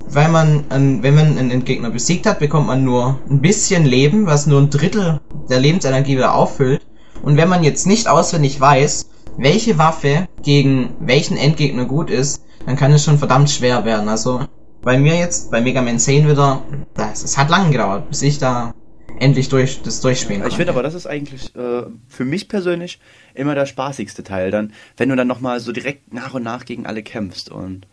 [0.08, 4.26] weil man, einen- wenn man einen Gegner besiegt hat, bekommt man nur ein bisschen Leben,
[4.26, 6.82] was nur ein Drittel der Lebensenergie wieder auffüllt.
[7.22, 12.76] Und wenn man jetzt nicht auswendig weiß, welche Waffe gegen welchen Endgegner gut ist, dann
[12.76, 14.10] kann es schon verdammt schwer werden.
[14.10, 14.42] Also
[14.82, 16.64] bei mir jetzt, bei Mega Man 10 wieder,
[16.96, 18.74] das, es hat lange gedauert, bis ich da
[19.20, 20.56] endlich durch, das durchspielen Ich konnte.
[20.58, 23.00] finde aber, das ist eigentlich äh, für mich persönlich
[23.36, 26.86] immer der spaßigste Teil dann, wenn du dann nochmal so direkt nach und nach gegen
[26.88, 27.86] alle kämpfst und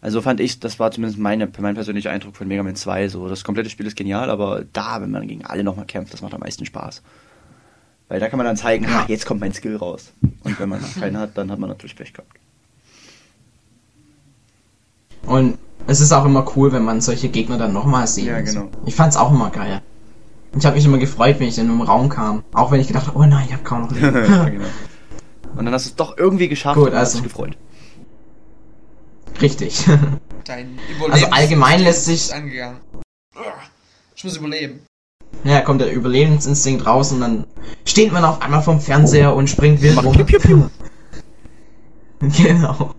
[0.00, 3.28] also fand ich, das war zumindest meine, mein persönlicher Eindruck von Mega Man 2, so
[3.28, 6.32] das komplette Spiel ist genial, aber da, wenn man gegen alle nochmal kämpft, das macht
[6.34, 7.02] am meisten Spaß.
[8.08, 8.90] Weil da kann man dann zeigen, Ja.
[9.02, 10.12] ha, jetzt kommt mein Skill raus.
[10.42, 12.30] Und wenn man keinen hat, dann hat man natürlich Pech gehabt.
[15.26, 18.26] Und es ist auch immer cool, wenn man solche Gegner dann nochmal sieht.
[18.26, 18.68] Ja, genau.
[18.86, 19.82] Ich fand's auch immer geil.
[20.58, 22.42] Ich habe mich immer gefreut, wenn ich in einen Raum kam.
[22.52, 24.52] Auch wenn ich gedacht habe, oh nein, ich habe kaum noch ja, Leben.
[24.58, 24.64] genau.
[25.56, 27.56] Und dann hast du es doch irgendwie geschafft Gut, und hast also- dich gefreut.
[29.40, 29.84] Richtig.
[30.44, 32.78] Dein Überleben Also allgemein lässt sich- ist angegangen.
[34.14, 34.80] Ich muss überleben.
[35.44, 37.46] ja, kommt der Überlebensinstinkt raus und dann
[37.86, 40.70] steht man auf einmal vom Fernseher und springt wild rum.
[42.20, 42.94] Genau.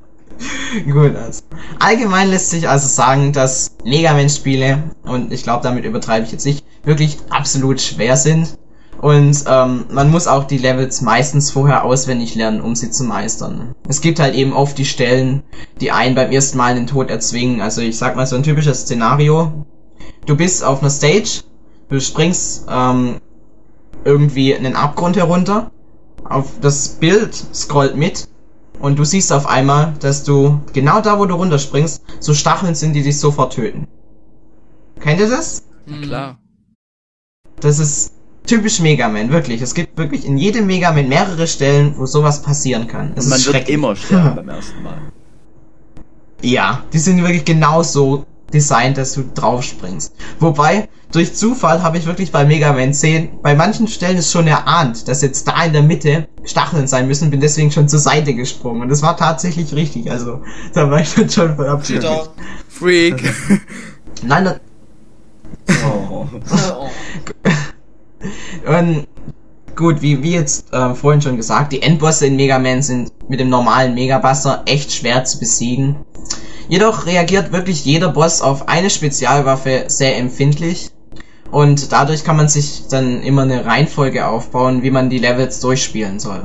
[0.92, 1.44] Gut, also.
[1.80, 6.32] Allgemein lässt sich also sagen, dass Mega Man Spiele, und ich glaube, damit übertreibe ich
[6.32, 8.58] jetzt nicht, wirklich absolut schwer sind.
[9.02, 13.74] Und ähm, man muss auch die Levels meistens vorher auswendig lernen, um sie zu meistern.
[13.90, 15.42] Es gibt halt eben oft die Stellen,
[15.82, 17.62] die einen beim ersten Mal den Tod erzwingen.
[17.62, 19.66] Also ich sag mal so ein typisches Szenario.
[20.28, 21.42] Du bist auf einer Stage,
[21.90, 23.20] du springst ähm,
[24.06, 25.72] irgendwie einen Abgrund herunter,
[26.24, 28.28] auf das Bild scrollt mit
[28.80, 32.94] und du siehst auf einmal, dass du genau da, wo du runterspringst, so Stacheln sind,
[32.94, 33.88] die dich sofort töten.
[35.00, 35.64] Kennt ihr das?
[35.88, 36.04] Hm.
[36.04, 36.38] Klar.
[37.60, 38.14] Das ist
[38.46, 39.62] typisch Mega Man, wirklich.
[39.62, 43.14] Es gibt wirklich in jedem Mega Man mehrere Stellen, wo sowas passieren kann.
[43.16, 44.98] Es Und man ist wird immer sterben beim ersten Mal.
[46.42, 50.14] Ja, die sind wirklich genauso designt, dass du drauf springst.
[50.40, 54.48] Wobei, durch Zufall habe ich wirklich bei Mega Man 10 bei manchen Stellen es schon
[54.48, 58.34] erahnt, dass jetzt da in der Mitte Stacheln sein müssen, bin deswegen schon zur Seite
[58.34, 58.82] gesprungen.
[58.82, 60.42] Und das war tatsächlich richtig, also
[60.74, 61.56] da war ich dann schon.
[61.84, 62.28] Cheater.
[62.68, 63.32] Freak.
[64.24, 64.60] Nein, das,
[65.84, 66.28] Oh.
[66.52, 66.90] oh.
[68.68, 69.08] Und
[69.76, 73.40] gut, wie, wie jetzt äh, vorhin schon gesagt, die Endbosse in Mega Man sind mit
[73.40, 75.96] dem normalen Megabuster echt schwer zu besiegen.
[76.68, 80.92] Jedoch reagiert wirklich jeder Boss auf eine Spezialwaffe sehr empfindlich.
[81.52, 86.20] Und dadurch kann man sich dann immer eine Reihenfolge aufbauen, wie man die Levels durchspielen
[86.20, 86.44] soll.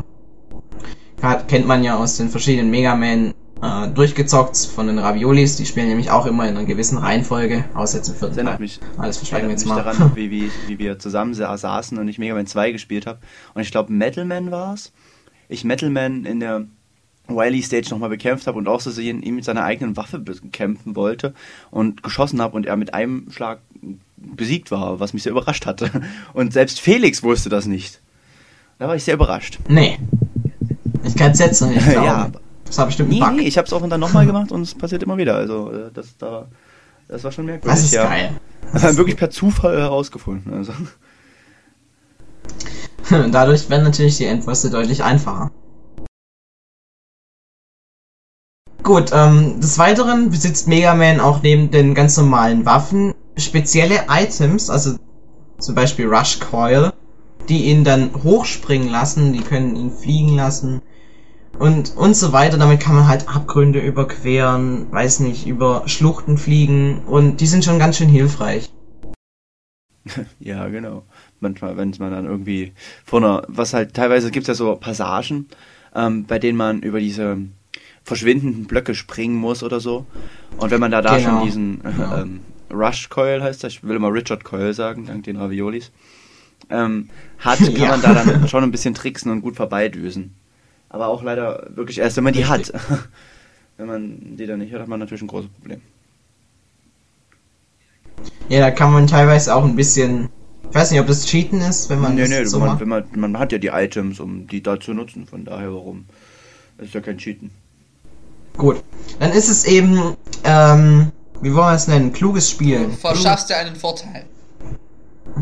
[1.20, 5.56] Gerade kennt man ja aus den verschiedenen Mega Man äh, durchgezockt von den Raviolis.
[5.56, 8.60] Die spielen nämlich auch immer in einer gewissen Reihenfolge, außer jetzt im vierten Das erinnert
[8.60, 9.82] mich, Alles verschweigen wir jetzt mal.
[9.82, 13.18] daran, wie, wie, wie wir zusammen sa- saßen und ich Mega Man 2 gespielt habe.
[13.54, 14.92] Und ich glaube, Metalman war es.
[15.48, 16.64] Ich Metalman in der
[17.28, 20.94] Wily Stage nochmal bekämpft habe und auch so sehen, ihn mit seiner eigenen Waffe bekämpfen
[20.94, 21.34] wollte
[21.72, 23.58] und geschossen habe und er mit einem Schlag
[24.16, 25.90] besiegt war, was mich sehr überrascht hatte.
[26.32, 28.00] Und selbst Felix wusste das nicht.
[28.78, 29.58] Da war ich sehr überrascht.
[29.68, 29.98] Nee.
[31.04, 32.06] Ich kann es jetzt noch nicht glauben.
[32.06, 32.30] Ja,
[32.66, 33.32] Das war bestimmt ein Nee, Bug.
[33.34, 35.36] nee, ich habe es auch dann nochmal gemacht und es passiert immer wieder.
[35.36, 36.46] Also äh, das, da,
[37.08, 37.78] das war schon merkwürdig.
[37.78, 38.04] das ist ja.
[38.04, 38.30] geil.
[38.72, 40.52] Das haben wir wirklich per Zufall herausgefunden.
[40.52, 40.72] Also.
[43.30, 45.52] Dadurch werden natürlich die Endbosse deutlich einfacher.
[48.82, 54.70] Gut, ähm, des Weiteren besitzt Mega Man auch neben den ganz normalen Waffen spezielle Items,
[54.70, 54.96] also
[55.58, 56.92] zum Beispiel Rush Coil,
[57.48, 60.82] die ihn dann hochspringen lassen, die können ihn fliegen lassen
[61.58, 62.58] und und so weiter.
[62.58, 67.78] Damit kann man halt Abgründe überqueren, weiß nicht, über Schluchten fliegen und die sind schon
[67.78, 68.70] ganz schön hilfreich.
[70.38, 71.02] Ja, genau.
[71.40, 72.72] Manchmal, wenn man dann irgendwie
[73.04, 75.48] vor einer, was halt teilweise gibt es ja so Passagen,
[75.96, 77.38] ähm, bei denen man über diese
[78.04, 80.06] verschwindenden Blöcke springen muss oder so.
[80.58, 81.38] Und wenn man da da Genau.
[81.40, 82.16] schon diesen Genau.
[82.18, 82.40] ähm,
[82.72, 85.90] Rush Coil heißt das, ich will immer Richard Coil sagen, dank den Raviolis,
[86.70, 87.88] ähm, hat, kann Ja.
[87.88, 90.35] man da dann schon ein bisschen tricksen und gut vorbeidüsen.
[90.96, 92.72] Aber auch leider wirklich erst, wenn man die hat.
[93.76, 95.82] wenn man die dann nicht hat, hat man natürlich ein großes Problem.
[98.48, 100.30] Ja, da kann man teilweise auch ein bisschen.
[100.70, 102.80] Ich weiß nicht, ob das Cheaten ist, wenn man nee, das nee, so man, macht.
[102.80, 106.06] wenn man, man hat ja die Items, um die da zu nutzen, von daher warum?
[106.78, 107.50] Das ist ja kein Cheaten.
[108.56, 108.82] Gut.
[109.20, 112.14] Dann ist es eben, ähm, wie wollen wir es nennen?
[112.14, 112.86] Kluges Spiel.
[112.86, 114.24] Du verschaffst dir einen Vorteil.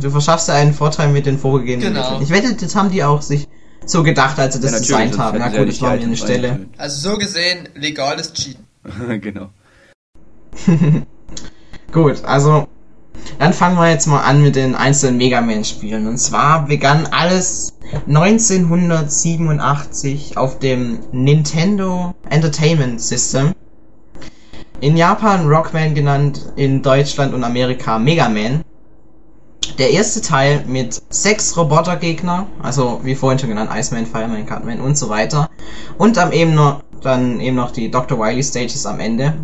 [0.00, 2.18] Du verschaffst dir einen Vorteil mit den vorgegebenen Genau.
[2.18, 2.22] Mitteln.
[2.24, 3.46] Ich wette, das haben die auch sich
[3.90, 5.38] so gedacht, als sie das Ja, designt haben.
[5.38, 6.66] Na gut, das war mir eine Stelle.
[6.76, 8.66] Also so gesehen, legales Cheaten.
[9.20, 9.50] genau.
[11.92, 12.68] Gut, also
[13.38, 16.06] dann fangen wir jetzt mal an mit den einzelnen Mega Man Spielen.
[16.06, 17.72] Und zwar begann alles
[18.06, 23.52] 1987 auf dem Nintendo Entertainment System.
[24.80, 28.64] In Japan Rockman genannt, in Deutschland und Amerika Mega Man.
[29.78, 34.96] Der erste Teil mit sechs Robotergegner, also wie vorhin schon genannt, Iceman, Fireman, Cutman und
[34.96, 35.50] so weiter.
[35.98, 38.18] Und am eben noch, dann eben noch die Dr.
[38.18, 39.34] Wily Stages am Ende.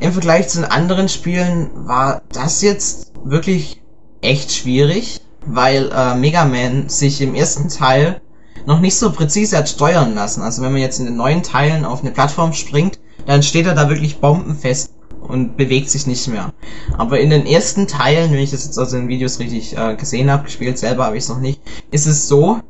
[0.00, 3.80] Im Vergleich zu den anderen Spielen war das jetzt wirklich
[4.20, 8.20] echt schwierig, weil äh, Mega Man sich im ersten Teil
[8.66, 10.42] noch nicht so präzise hat steuern lassen.
[10.42, 13.74] Also wenn man jetzt in den neuen Teilen auf eine Plattform springt, dann steht er
[13.74, 14.92] da wirklich bombenfest
[15.28, 16.52] und bewegt sich nicht mehr.
[16.98, 20.30] Aber in den ersten Teilen, wenn ich das jetzt aus den Videos richtig äh, gesehen
[20.30, 22.60] habe, gespielt selber habe ich es noch nicht, ist es so,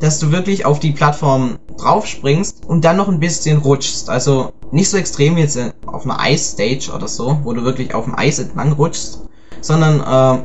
[0.00, 4.08] dass du wirklich auf die Plattform draufspringst und dann noch ein bisschen rutschst.
[4.10, 8.04] Also nicht so extrem jetzt in- auf einer Eis-Stage oder so, wo du wirklich auf
[8.04, 9.20] dem Eis entlang rutschst,
[9.60, 10.44] sondern äh,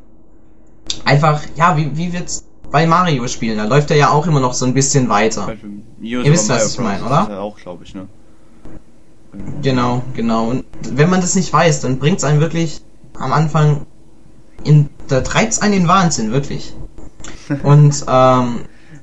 [1.06, 3.58] einfach, ja, wie, wie wird's bei Mario spielen?
[3.58, 5.48] Da läuft er ja auch immer noch so ein bisschen weiter.
[6.24, 7.42] Ihr wisst, was ich meine, oder?
[7.42, 8.08] Auch, glaube ich, ne?
[9.62, 10.50] Genau, genau.
[10.50, 12.82] Und wenn man das nicht weiß, dann bringt's einen wirklich
[13.18, 13.86] am Anfang
[14.64, 16.74] in, da treibt's einen in den Wahnsinn, wirklich.
[17.64, 18.62] Und ähm,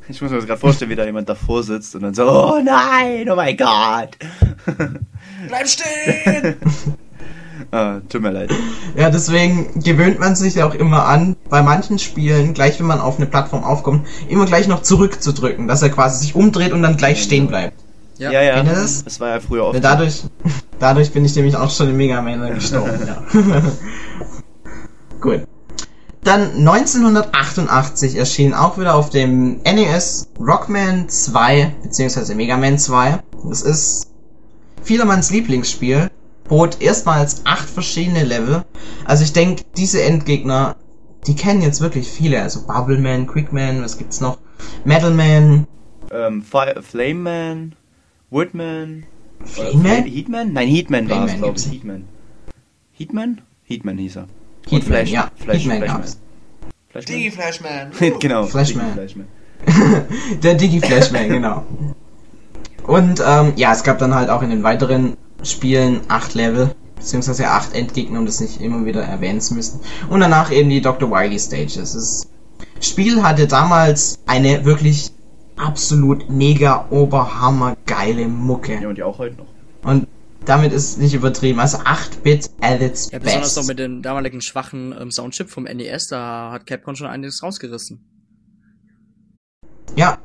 [0.09, 2.61] Ich muss mir das gerade vorstellen, wie da jemand davor sitzt und dann so, oh
[2.65, 4.17] nein, oh mein Gott.
[5.49, 6.57] Bleib stehen!
[7.71, 8.51] ah, tut mir leid.
[8.97, 13.19] Ja, deswegen gewöhnt man sich auch immer an, bei manchen Spielen, gleich wenn man auf
[13.19, 17.23] eine Plattform aufkommt, immer gleich noch zurückzudrücken, dass er quasi sich umdreht und dann gleich
[17.23, 17.79] stehen bleibt.
[18.19, 18.33] Ja.
[18.33, 19.05] Ja, ja, Kennt ihr das?
[19.05, 19.75] das war ja früher oft.
[19.75, 20.25] Ja, dadurch,
[20.79, 23.23] dadurch bin ich nämlich auch schon im Mega Man gestorben, ja.
[25.21, 25.43] Gut.
[26.25, 33.21] Dann 1988 erschien auch wieder auf dem NES Rockman 2, beziehungsweise Mega Man 2.
[33.49, 34.09] Das ist
[34.83, 36.11] vielermanns Lieblingsspiel.
[36.49, 38.65] Bot erstmals acht verschiedene Level.
[39.05, 40.77] Also ich denke, diese Endgegner,
[41.27, 42.43] die kennen jetzt wirklich viele.
[42.43, 44.39] Also Bubbleman, Quickman, was gibt's noch?
[44.85, 45.67] Metalman,
[46.11, 47.75] ähm, Fire, Flame Man,
[48.31, 49.05] Woodman,
[49.45, 50.05] Flame äh, Man?
[50.05, 50.53] Heatman?
[50.53, 51.71] Nein, Heatman war es, glaube ich.
[51.71, 52.05] Heatman.
[52.93, 53.41] Heatman?
[53.65, 54.27] Heatman hieß er.
[54.65, 55.31] Heatman, Flash, ja.
[55.37, 56.01] Flash, Heatman Flashman.
[56.01, 56.19] gab's.
[56.91, 57.19] Flashman?
[57.19, 57.93] Digi Flashman.
[58.21, 58.93] genau, Flashman.
[58.93, 59.27] Flashman.
[60.43, 61.65] Der Digi Flashman, genau.
[62.87, 67.49] Und ähm, ja, es gab dann halt auch in den weiteren Spielen acht Level, beziehungsweise
[67.49, 69.81] acht Endgegner, um das nicht immer wieder erwähnen zu müssen.
[70.09, 71.11] Und danach eben die Dr.
[71.11, 71.75] Wily Stages.
[71.75, 72.27] Das
[72.81, 75.13] Spiel hatte damals eine wirklich
[75.59, 78.81] absolut mega oberhammer geile Mucke.
[78.81, 79.47] Ja, und ja auch heute noch.
[79.83, 80.09] Und
[80.45, 81.61] damit ist nicht übertrieben.
[81.61, 83.69] Also 8-Bit at its Ja, besonders noch best.
[83.69, 88.01] mit dem damaligen schwachen ähm, Soundchip vom NES, da hat Capcom schon einiges rausgerissen.
[89.97, 90.19] Ja.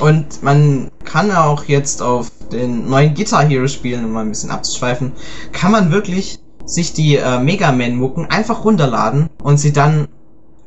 [0.00, 4.50] Und man kann auch jetzt auf den neuen Guitar Hero spielen, um mal ein bisschen
[4.50, 5.12] abzuschweifen,
[5.52, 10.08] kann man wirklich sich die äh, Mega Man Mucken einfach runterladen und sie dann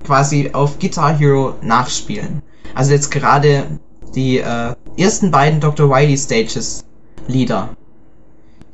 [0.04, 2.42] quasi auf Guitar Hero nachspielen.
[2.74, 3.66] Also jetzt gerade
[4.16, 5.90] die äh, ersten beiden Dr.
[5.90, 6.86] Wily Stages
[7.28, 7.70] Lieder.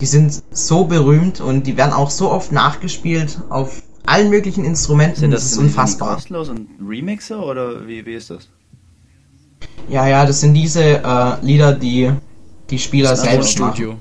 [0.01, 5.19] Die sind so berühmt und die werden auch so oft nachgespielt auf allen möglichen Instrumenten.
[5.19, 6.15] Sind das, das ist sind die unfassbar.
[6.15, 8.49] kostenlos und Remixer oder wie, wie ist das?
[9.89, 12.11] Ja, ja, das sind diese äh, Lieder, die
[12.69, 13.73] die Spieler Das selbst machen.
[13.75, 13.97] Studio.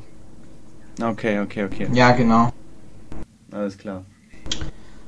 [1.03, 1.89] Okay, okay, okay.
[1.93, 2.53] Ja, genau.
[3.51, 4.05] Alles klar.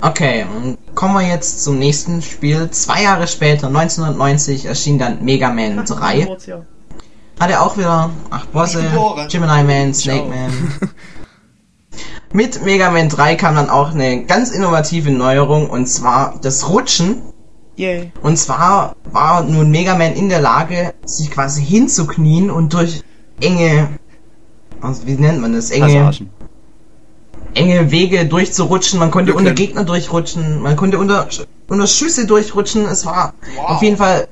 [0.01, 2.69] Okay, und kommen wir jetzt zum nächsten Spiel.
[2.69, 6.37] Zwei Jahre später, 1990, erschien dann Mega Man 3.
[7.39, 8.83] Hat er auch wieder acht Bosse.
[9.29, 10.29] Gemini Man, Snake Ciao.
[10.29, 10.51] Man.
[12.33, 17.21] Mit Mega Man 3 kam dann auch eine ganz innovative Neuerung und zwar das Rutschen.
[17.75, 18.11] Yay.
[18.21, 23.03] Und zwar war nun Mega Man in der Lage, sich quasi hinzuknien und durch
[23.39, 23.89] enge,
[24.81, 26.29] also wie nennt man das, enge, Passagen.
[27.57, 28.99] Enge Wege durchzurutschen.
[28.99, 29.39] Man konnte Lücken.
[29.47, 31.27] unter Gegner durchrutschen, man konnte unter,
[31.67, 32.85] unter Schüsse durchrutschen.
[32.85, 33.33] Es war
[33.65, 34.27] auf jeden Fall,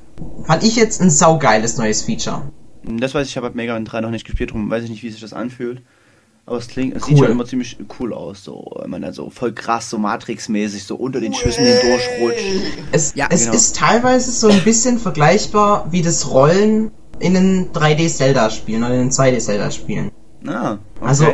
[0.45, 2.43] fand ich jetzt ein saugeiles neues Feature.
[2.83, 5.03] Das weiß ich, ich habe Mega Man 3 noch nicht gespielt, darum weiß ich nicht,
[5.03, 5.81] wie sich das anfühlt.
[6.47, 7.09] Aber es klingt, es Cool.
[7.09, 10.83] sieht schon immer ziemlich cool aus, so, wenn man dann so voll krass, so Matrix-mäßig,
[10.83, 12.45] so unter den Schüssen hindurchrutscht.
[12.91, 13.55] Es, Ja, es genau.
[13.55, 19.09] ist teilweise so ein bisschen vergleichbar wie das Rollen in einem 3D-Zelda-Spielen oder in einem
[19.09, 20.11] 2D-Zelda-Spielen.
[20.45, 21.07] Ah, okay.
[21.07, 21.25] Also,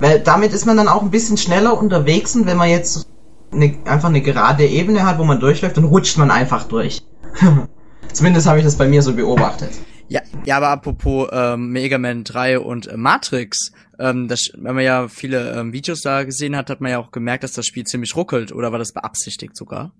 [0.00, 3.06] weil damit ist man dann auch ein bisschen schneller unterwegs und wenn man jetzt
[3.52, 7.02] eine, einfach eine gerade Ebene hat, wo man durchläuft, dann rutscht man einfach durch.
[8.12, 9.70] Zumindest habe ich das bei mir so beobachtet.
[10.08, 14.84] Ja, ja, aber apropos ähm, Mega Man 3 und äh, Matrix, ähm, das, wenn man
[14.84, 17.84] ja viele ähm, Videos da gesehen hat, hat man ja auch gemerkt, dass das Spiel
[17.84, 18.50] ziemlich ruckelt.
[18.50, 19.92] Oder war das beabsichtigt sogar?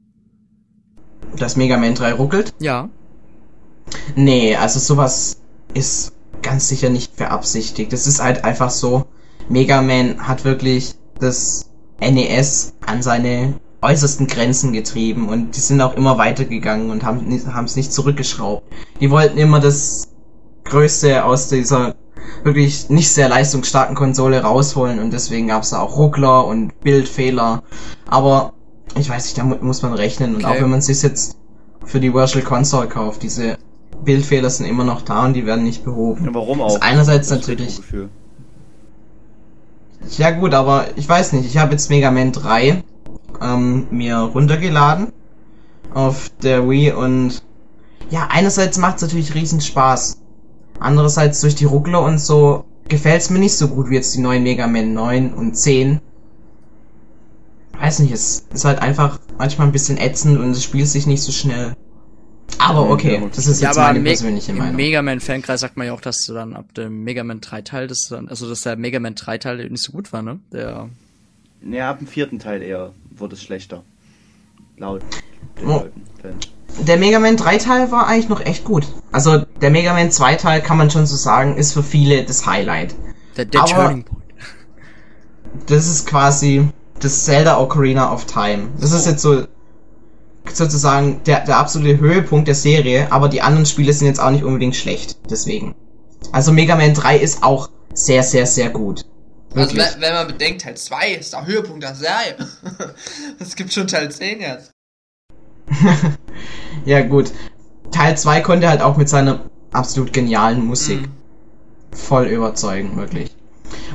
[1.36, 2.54] Das Mega Man 3 ruckelt?
[2.58, 2.88] Ja.
[4.16, 5.40] Nee, also sowas
[5.74, 7.92] ist ganz sicher nicht beabsichtigt.
[7.92, 9.06] Es ist halt einfach so,
[9.50, 11.66] Mega Man hat wirklich das
[12.00, 17.76] NES an seine äußersten Grenzen getrieben und die sind auch immer weitergegangen und haben es
[17.76, 18.62] nicht zurückgeschraubt.
[19.00, 20.08] Die wollten immer das
[20.64, 21.94] Größte aus dieser
[22.44, 27.62] wirklich nicht sehr leistungsstarken Konsole rausholen und deswegen gab es auch Ruckler und Bildfehler.
[28.08, 28.52] Aber
[28.98, 30.56] ich weiß nicht, da mu muss man rechnen und Okay.
[30.58, 31.36] auch wenn man sich jetzt
[31.84, 33.56] für die Virtual Console kauft, diese
[34.04, 36.24] Bildfehler sind immer noch da und die werden nicht behoben.
[36.26, 36.76] Ja, warum Das auch?
[36.76, 37.80] ist einerseits Das natürlich.
[40.18, 41.46] Ja gut, aber ich weiß nicht.
[41.46, 42.82] Ich habe jetzt Mega Man 3
[43.40, 45.12] ähm, mir runtergeladen
[45.94, 47.42] auf der Wii und
[48.10, 50.18] ja, einerseits macht es natürlich riesen Spaß.
[50.78, 54.20] Andererseits durch die Ruckler und so gefällt es mir nicht so gut wie jetzt die
[54.20, 56.00] neuen Mega Man 9 und 10.
[57.78, 61.22] Weiß nicht, es ist halt einfach manchmal ein bisschen ätzend und es spielt sich nicht
[61.22, 61.74] so schnell.
[62.58, 64.76] Aber Ja, okay, das ist ja, jetzt aber meine Me persönliche im Meinung.
[64.76, 67.62] Mega Man Fankreis sagt man ja auch, dass du dann ab dem Mega Man 3
[67.62, 70.38] Teil, das dann, also dass der Mega Man 3 Teil nicht so gut war, ne?
[70.52, 70.88] Der,
[71.62, 73.82] Ja, ab dem vierten Teil eher wurde es schlechter.
[74.76, 75.02] Laut
[75.60, 75.72] den Oh.
[75.78, 76.02] Leuten.
[76.20, 76.48] Fans.
[76.86, 78.86] Der Mega Man 3 Teil war eigentlich noch echt gut.
[79.10, 82.46] Also der Mega Man 2 Teil kann man schon so sagen, ist für viele das
[82.46, 82.94] Highlight.
[83.36, 84.20] der, der Aber- Turning Point.
[85.66, 86.68] Das ist quasi
[87.00, 88.68] das Zelda Ocarina of Time.
[88.80, 89.44] Das ist jetzt so
[90.52, 94.44] sozusagen der, der absolute Höhepunkt der Serie, aber die anderen Spiele sind jetzt auch nicht
[94.44, 95.18] unbedingt schlecht.
[95.30, 95.74] Deswegen.
[96.32, 99.04] Also Mega Man 3 ist auch sehr, sehr, sehr gut.
[99.54, 99.94] Also Wirklich.
[99.94, 102.36] wenn, wenn man bedenkt, Teil 2 ist der Höhepunkt der Serie.
[103.40, 104.70] Es gibt schon Teil 10 jetzt.
[106.84, 107.32] ja gut.
[107.90, 109.40] Teil 2 konnte halt auch mit seiner
[109.72, 111.08] absolut genialen Musik Mhm.
[111.96, 113.34] voll überzeugen, wirklich.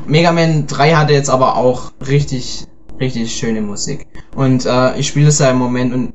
[0.06, 2.66] Mega Man 3 hatte jetzt aber auch richtig,
[3.00, 4.06] richtig schöne Musik.
[4.36, 6.14] Und äh, ich spiele es ja im Moment und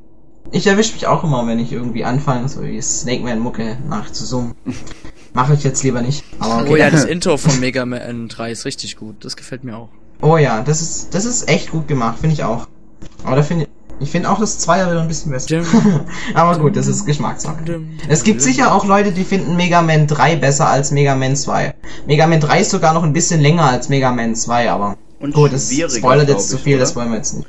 [0.52, 4.54] ich erwische mich auch immer, wenn ich irgendwie anfange, so wie Snake Man Mucke nachzusummen.
[5.32, 6.24] Mache ich jetzt lieber nicht.
[6.40, 6.72] Aber okay.
[6.72, 9.24] Oh ja, das Intro von Mega Man 3 ist richtig gut.
[9.24, 9.88] Das gefällt mir auch.
[10.22, 12.66] Oh ja, das ist, das ist echt gut gemacht, finde ich auch.
[13.24, 13.70] Aber da finde ich,
[14.02, 15.62] ich finde auch das Zweier wieder ein bisschen besser.
[16.34, 17.80] Aber gut, das ist Geschmackssache.
[18.08, 21.74] Es gibt sicher auch Leute, die finden Mega Man 3 besser als Mega Man 2.
[22.06, 25.32] Mega Man 3 ist sogar noch ein bisschen länger als Mega Man 2, aber Und
[25.32, 26.80] gut, das spoilert jetzt zu viel, oder?
[26.80, 27.48] das wollen wir jetzt nicht.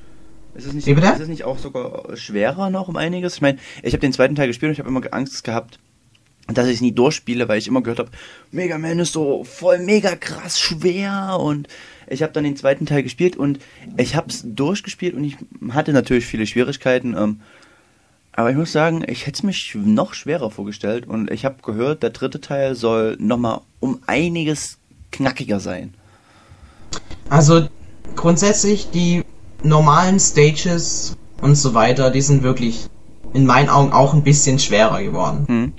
[0.53, 1.07] Ist es nicht, Wie bitte?
[1.07, 3.35] ist es nicht auch sogar schwerer noch um einiges?
[3.35, 5.79] Ich meine, ich habe den zweiten Teil gespielt und ich habe immer Angst gehabt,
[6.47, 8.11] dass ich es nie durchspiele, weil ich immer gehört habe,
[8.51, 11.67] Mega Man ist so voll mega krass schwer und
[12.07, 13.59] ich habe dann den zweiten Teil gespielt und
[13.95, 15.37] ich habe es durchgespielt und ich
[15.69, 17.39] hatte natürlich viele Schwierigkeiten, ähm,
[18.33, 22.03] aber ich muss sagen, ich hätte es mich noch schwerer vorgestellt und ich habe gehört,
[22.03, 24.77] der dritte Teil soll nochmal um einiges
[25.11, 25.93] knackiger sein.
[27.29, 27.67] Also
[28.15, 29.23] grundsätzlich die
[29.63, 32.87] normalen Stages und so weiter, die sind wirklich
[33.33, 35.45] in meinen Augen auch ein bisschen schwerer geworden.
[35.47, 35.73] Hm?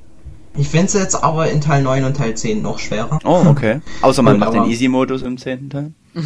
[0.57, 3.19] Ich finde es jetzt aber in Teil 9 und Teil 10 noch schwerer.
[3.25, 3.81] Oh, okay.
[4.03, 5.93] Außer man macht den Easy-Modus im zehnten Teil.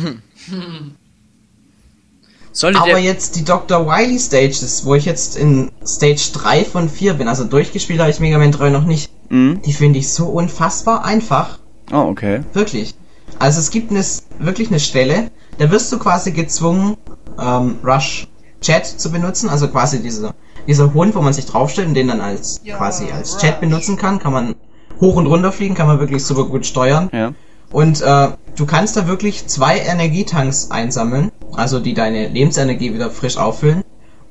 [2.53, 3.87] Sollte Aber jetzt die Dr.
[3.87, 8.19] Wily Stages, wo ich jetzt in Stage 3 von 4 bin, also durchgespielt habe ich
[8.19, 9.61] Mega Man 3 noch nicht, Mhm.
[9.63, 11.59] die finde ich so unfassbar einfach.
[11.93, 12.41] Oh, okay.
[12.53, 12.95] Wirklich.
[13.39, 14.03] Also es gibt eine,
[14.39, 16.97] wirklich eine Stelle, da wirst du quasi gezwungen,
[17.41, 18.29] ähm, Rush
[18.61, 20.35] Chat zu benutzen, also quasi dieser,
[20.67, 24.19] dieser Hund, wo man sich draufstellt und den dann als quasi als Chat benutzen kann,
[24.19, 24.55] kann man
[25.01, 27.11] hoch und runter fliegen, kann man wirklich super gut steuern.
[27.13, 27.33] Ja.
[27.71, 33.37] Und äh, du kannst da wirklich zwei Energietanks einsammeln, also die deine Lebensenergie wieder frisch
[33.37, 33.85] auffüllen,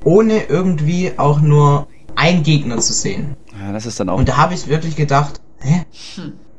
[0.04, 1.86] ohne irgendwie auch nur
[2.16, 3.36] einen Gegner zu sehen.
[3.60, 4.18] Ja, das ist dann auch.
[4.18, 5.84] Und da habe ich wirklich gedacht, hä?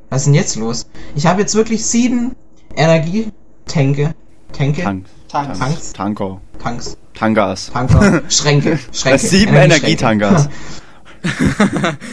[0.10, 0.88] Was ist denn jetzt los?
[1.16, 2.36] Ich habe jetzt wirklich sieben
[2.76, 4.14] Energietanke,
[4.54, 5.06] Tanke, Tank.
[5.28, 5.60] Tanks.
[5.60, 6.42] Tanks, Tanker.
[6.60, 7.72] Tanks, Tangas.
[7.72, 9.22] Tanker, Schränke, Schränke.
[9.22, 9.56] Das sieben.
[9.56, 10.50] Energietangas.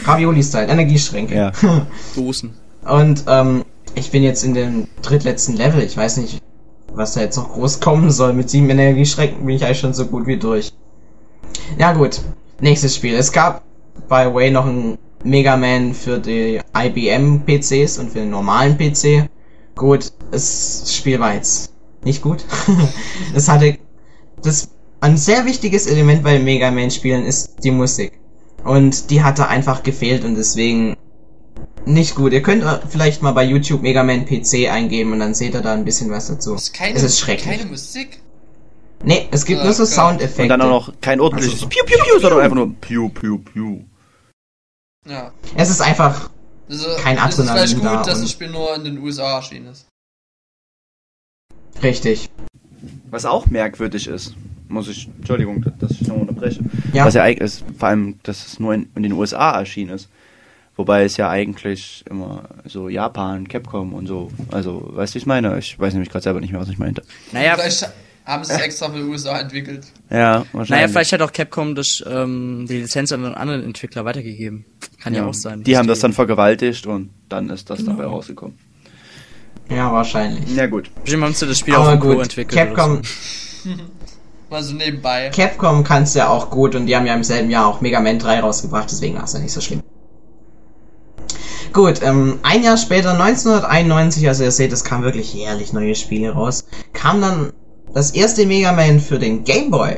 [0.05, 1.35] Ravioli-Style, Energieschränke.
[1.35, 1.51] Ja.
[2.15, 2.55] Dosen.
[2.83, 3.63] Und ähm,
[3.95, 5.81] ich bin jetzt in dem drittletzten Level.
[5.81, 6.41] Ich weiß nicht,
[6.93, 8.33] was da jetzt noch groß kommen soll.
[8.33, 10.73] Mit sieben Energieschränken bin ich eigentlich schon so gut wie durch.
[11.77, 12.21] Ja gut,
[12.59, 13.15] nächstes Spiel.
[13.15, 13.63] Es gab
[14.09, 19.29] bei Way noch ein Mega Man für die IBM PCs und für den normalen PC.
[19.75, 21.71] Gut, das Spiel war jetzt
[22.05, 22.45] nicht gut.
[23.35, 23.77] es hatte
[24.41, 24.69] das
[25.01, 28.19] ein sehr wichtiges Element bei Mega Man Spielen ist die Musik.
[28.63, 30.95] Und die hatte einfach gefehlt und deswegen
[31.85, 32.33] nicht gut.
[32.33, 35.73] Ihr könnt vielleicht mal bei YouTube Mega Man PC eingeben und dann seht ihr da
[35.73, 36.53] ein bisschen was dazu.
[36.53, 37.57] Das ist keine, es ist schrecklich.
[37.57, 38.19] keine Musik.
[39.03, 39.91] Nee, es gibt Ah, nur so okay.
[39.93, 40.43] Soundeffekte.
[40.43, 43.37] Und dann auch noch kein ordentliches Also- Piu Piu Piu, sondern einfach nur Piu Piu
[43.39, 43.81] Piu.
[45.07, 45.31] Ja.
[45.55, 46.29] Es ist einfach,
[46.67, 49.35] Also, Kein es ist vielleicht Adrenalin gut, da dass das Spiel nur in den USA
[49.35, 49.85] erschienen ist.
[51.83, 52.29] Richtig.
[53.09, 54.35] Was auch merkwürdig ist,
[54.67, 56.59] muss ich, Entschuldigung, dass ich noch unterbreche.
[56.93, 57.05] Ja.
[57.05, 60.09] Was ja eigentlich ist, vor allem, dass es nur in, in den USA erschienen ist.
[60.77, 65.25] Wobei es ja eigentlich immer so Japan, Capcom und so, also, weißt du, wie ich
[65.25, 65.57] meine?
[65.57, 67.01] Ich weiß nämlich gerade selber nicht mehr, was ich meinte.
[67.31, 67.89] Naja, Vielleicht
[68.25, 69.85] haben sie es extra für die USA entwickelt.
[70.09, 70.69] Ja, wahrscheinlich.
[70.71, 74.65] naja, vielleicht hat auch Capcom das, ähm, die Lizenz an einen anderen Entwickler weitergegeben.
[74.99, 75.63] Kann ja, Ja, auch sein.
[75.63, 77.91] Die haben das dann vergewaltigt und dann ist das Genau.
[77.91, 78.57] dabei rausgekommen.
[79.69, 80.55] Ja, wahrscheinlich.
[80.55, 80.91] Ja, gut.
[81.03, 82.75] Bestimmt haben sie das Spiel Aber Co gut, entwickelt.
[82.75, 83.01] Capcom.
[84.49, 85.31] Mal so nebenbei.
[85.35, 88.19] Capcom kann's ja auch gut und die haben ja im selben Jahr auch Mega Man
[88.19, 89.81] 3 rausgebracht, deswegen war es ja nicht so schlimm.
[91.73, 96.31] Gut, ähm, ein Jahr später, 1991, also ihr seht, es kam wirklich jährlich neue Spiele
[96.31, 97.51] raus, kam dann
[97.93, 99.97] das erste Mega Man für den Game Boy.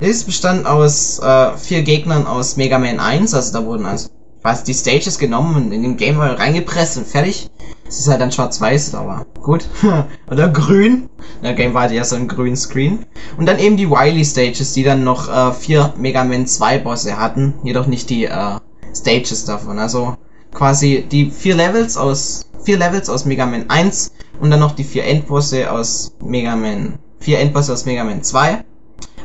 [0.00, 4.08] Dieses bestand aus äh, vier Gegnern aus Mega Man 1, also da wurden also
[4.42, 7.48] was die Stages genommen und in den Game Boy reingepresst und fertig.
[7.94, 9.68] Es ist halt dann schwarz-weiß, aber gut.
[10.30, 11.08] Oder grün.
[11.44, 13.06] Der Game Boy hatte ja so einen grünen Screen.
[13.38, 17.16] Und dann eben die Wily Stages, die dann noch äh, vier Mega Man 2 Bosse
[17.18, 18.58] hatten, jedoch nicht die äh,
[18.92, 19.78] Stages davon.
[19.78, 20.16] Also
[20.52, 24.84] quasi die vier Levels aus vier Levels aus Mega Man 1 und dann noch die
[24.84, 28.64] vier Endbosse aus Mega Man vier Endbosse aus Mega Man 2,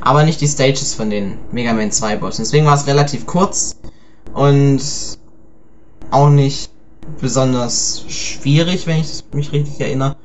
[0.01, 2.43] aber nicht die Stages von den Mega Man 2 Bossen.
[2.43, 3.77] Deswegen war es relativ kurz
[4.33, 4.81] und
[6.11, 6.71] auch nicht
[7.19, 10.15] besonders schwierig, wenn ich mich richtig erinnere.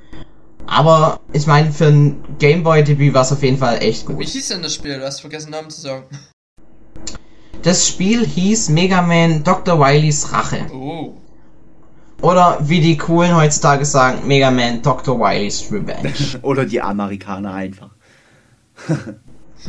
[0.66, 4.24] Aber ich meine, für ein Gameboy-Debüt war es auf jeden Fall echt Wie gut.
[4.24, 4.98] hieß denn das Spiel?
[4.98, 6.04] Du hast vergessen, Namen zu sagen.
[7.62, 9.78] Das Spiel hieß Mega Man Dr.
[9.78, 10.66] Wiley's Rache.
[10.72, 11.14] Oh.
[12.22, 15.18] Oder wie die coolen heutzutage sagen, Mega Man Dr.
[15.18, 16.12] Wiley's Revenge.
[16.42, 17.90] Oder die Amerikaner einfach.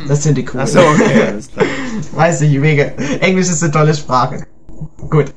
[0.08, 0.64] Das sind die coolen.
[0.64, 1.66] Achso, okay, alles klar.
[2.14, 2.84] Weiß ich, mega.
[3.20, 4.46] Englisch ist eine tolle Sprache.
[5.10, 5.34] Gut.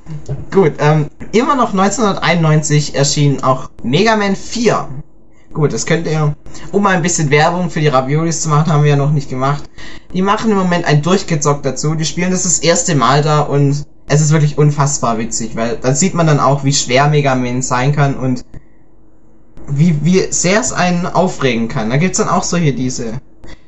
[0.50, 4.88] Gut, ähm, immer noch 1991 erschien auch Mega Man 4.
[5.52, 6.34] Gut, das könnt ihr,
[6.72, 9.30] um mal ein bisschen Werbung für die Raviolis zu machen, haben wir ja noch nicht
[9.30, 9.64] gemacht.
[10.12, 11.94] Die machen im Moment ein Durchgezockt dazu.
[11.94, 15.94] Die spielen das das erste Mal da und es ist wirklich unfassbar witzig, weil dann
[15.94, 18.44] sieht man dann auch, wie schwer Mega Man sein kann und
[19.68, 21.90] wie, wie sehr es einen aufregen kann.
[21.90, 23.20] Da gibt's dann auch solche diese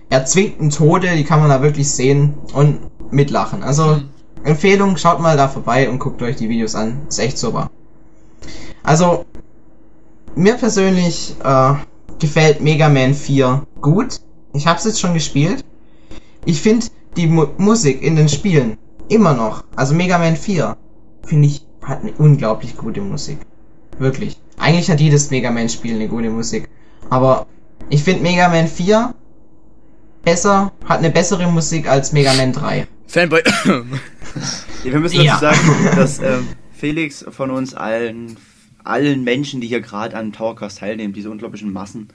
[0.09, 3.63] erzwingten Tode, die kann man da wirklich sehen und mitlachen.
[3.63, 4.01] Also
[4.45, 7.01] Empfehlung, schaut mal da vorbei und guckt euch die Videos an.
[7.09, 7.71] Ist echt super.
[8.83, 9.27] Also,
[10.35, 11.75] mir persönlich äh,
[12.19, 14.21] gefällt Mega Man 4 gut.
[14.53, 15.65] Ich habe es jetzt schon gespielt.
[16.45, 16.87] Ich finde
[17.17, 18.79] die Mu Musik in den Spielen
[19.09, 20.77] immer noch, also Mega Man 4,
[21.25, 23.39] finde ich, hat eine unglaublich gute Musik.
[23.99, 24.39] Wirklich.
[24.59, 26.69] Eigentlich hat jedes Mega Man Spiel eine gute Musik.
[27.11, 27.47] Aber
[27.89, 29.15] ich finde Mega Man 4
[30.23, 32.87] besser, hat eine bessere Musik als Mega Man 3.
[33.07, 33.43] Fanboy.
[34.83, 35.39] Wir müssen Ja.
[35.41, 38.37] dazu sagen, dass ähm, Felix von uns allen,
[38.85, 42.09] allen Menschen, die hier gerade an Towercast teilnehmen, diese unglaublichen Massen,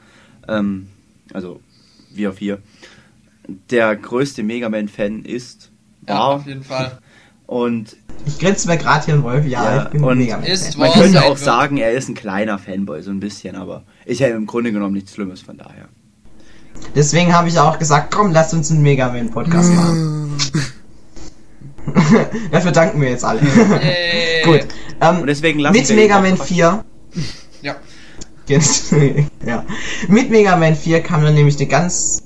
[0.47, 0.87] ähm,
[1.33, 1.59] also
[2.13, 2.59] wir vier,
[3.69, 5.71] der größte Mega Man-Fan ist.
[6.07, 6.27] Ja, war.
[6.35, 6.99] auf jeden Fall.
[7.47, 7.95] Und
[8.25, 9.45] Ich grinse mir gerade hier einen Wolf.
[9.45, 12.57] Ja, Ja, ich bin und mega ist Man könnte auch sagen, er ist ein kleiner
[12.57, 15.87] Fanboy, so ein bisschen, aber ist ja im Grunde genommen nichts Schlimmes von daher.
[16.95, 20.31] Deswegen habe ich auch gesagt, komm, lass uns einen Mega Man Podcast machen.
[22.51, 23.41] Dafür danken wir jetzt alle.
[23.41, 24.43] Yay.
[24.43, 24.67] Gut.
[25.01, 26.55] Ähm, Und deswegen lassen mit Mega Man quatschen.
[26.55, 26.85] 4
[27.61, 27.75] Ja.
[28.47, 28.93] Jetzt,
[29.45, 29.65] ja.
[30.07, 32.21] Mit Mega Man 4 kam dann nämlich eine ganz.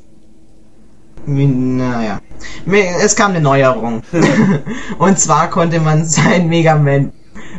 [1.26, 2.20] Naja.
[3.04, 4.02] Es kam eine Neuerung.
[4.98, 7.12] Und zwar konnte man sein Mega Man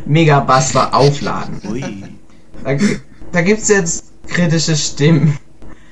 [0.05, 1.61] Mega Buster aufladen.
[1.69, 1.83] Ui.
[2.63, 2.75] Da,
[3.31, 5.37] da gibt's jetzt kritische Stimmen.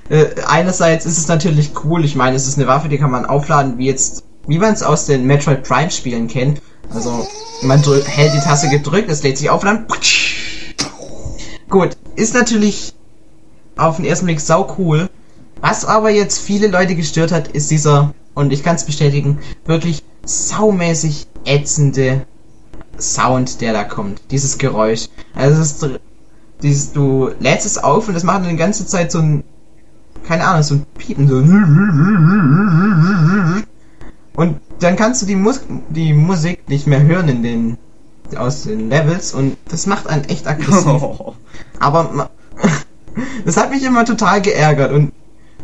[0.09, 3.25] Äh, einerseits ist es natürlich cool, ich meine, es ist eine Waffe, die kann man
[3.25, 6.61] aufladen, wie jetzt, wie man es aus den Metroid Prime Spielen kennt.
[6.91, 7.27] Also,
[7.61, 9.85] man hält die Taste gedrückt, es lädt sich auf und dann.
[11.69, 12.93] Gut, ist natürlich
[13.77, 15.07] auf den ersten Blick sau cool.
[15.61, 20.03] Was aber jetzt viele Leute gestört hat, ist dieser, und ich kann es bestätigen, wirklich
[20.25, 22.25] saumäßig ätzende
[22.97, 24.19] Sound, der da kommt.
[24.31, 25.09] Dieses Geräusch.
[25.35, 25.99] Also es ist
[26.63, 29.43] dieses, du lädst es auf und das macht dann die ganze Zeit so ein,
[30.27, 31.35] keine Ahnung, so ein Piepen, so.
[34.35, 37.77] Und dann kannst du die, Mus die Musik nicht mehr hören in den,
[38.35, 41.01] aus den Levels und das macht einen echt aggressiv.
[41.79, 42.29] Aber ma-
[43.45, 45.11] das hat mich immer total geärgert und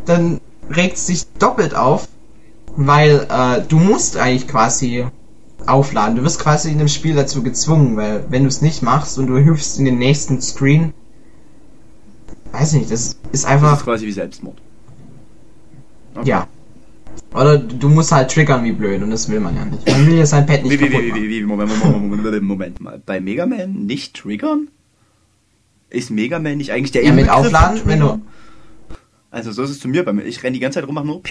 [0.04, 0.40] dann
[0.70, 2.08] regt es sich doppelt auf,
[2.76, 5.06] weil äh, du musst eigentlich quasi
[5.66, 6.16] aufladen.
[6.16, 9.26] Du wirst quasi in dem Spiel dazu gezwungen, weil wenn du es nicht machst und
[9.28, 10.92] du hüpfst in den nächsten Screen,
[12.52, 14.56] weiß nicht, das ist Das einfach ist quasi wie Selbstmord.
[16.14, 16.28] Okay.
[16.28, 16.46] ja.
[17.34, 19.86] Oder du musst halt triggern wie blöd und das will man ja nicht.
[19.86, 23.02] Man will ja sein Pad nicht wie, wie, wie, wie, Moment, Moment, Moment, Moment mal.
[23.04, 24.68] Bei Mega Man nicht triggern?
[25.90, 28.20] Ist Mega Man nicht eigentlich der Ja, mit Aufladen, wenn du...
[29.30, 30.22] Also so ist es zu mir bei mir.
[30.22, 31.22] Ich renne die ganze Zeit rum, mache nur...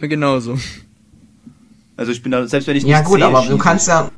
[0.00, 0.58] Genau so.
[1.96, 4.10] Also ich bin da, selbst wenn ich Ja gut, aber du kannst ja...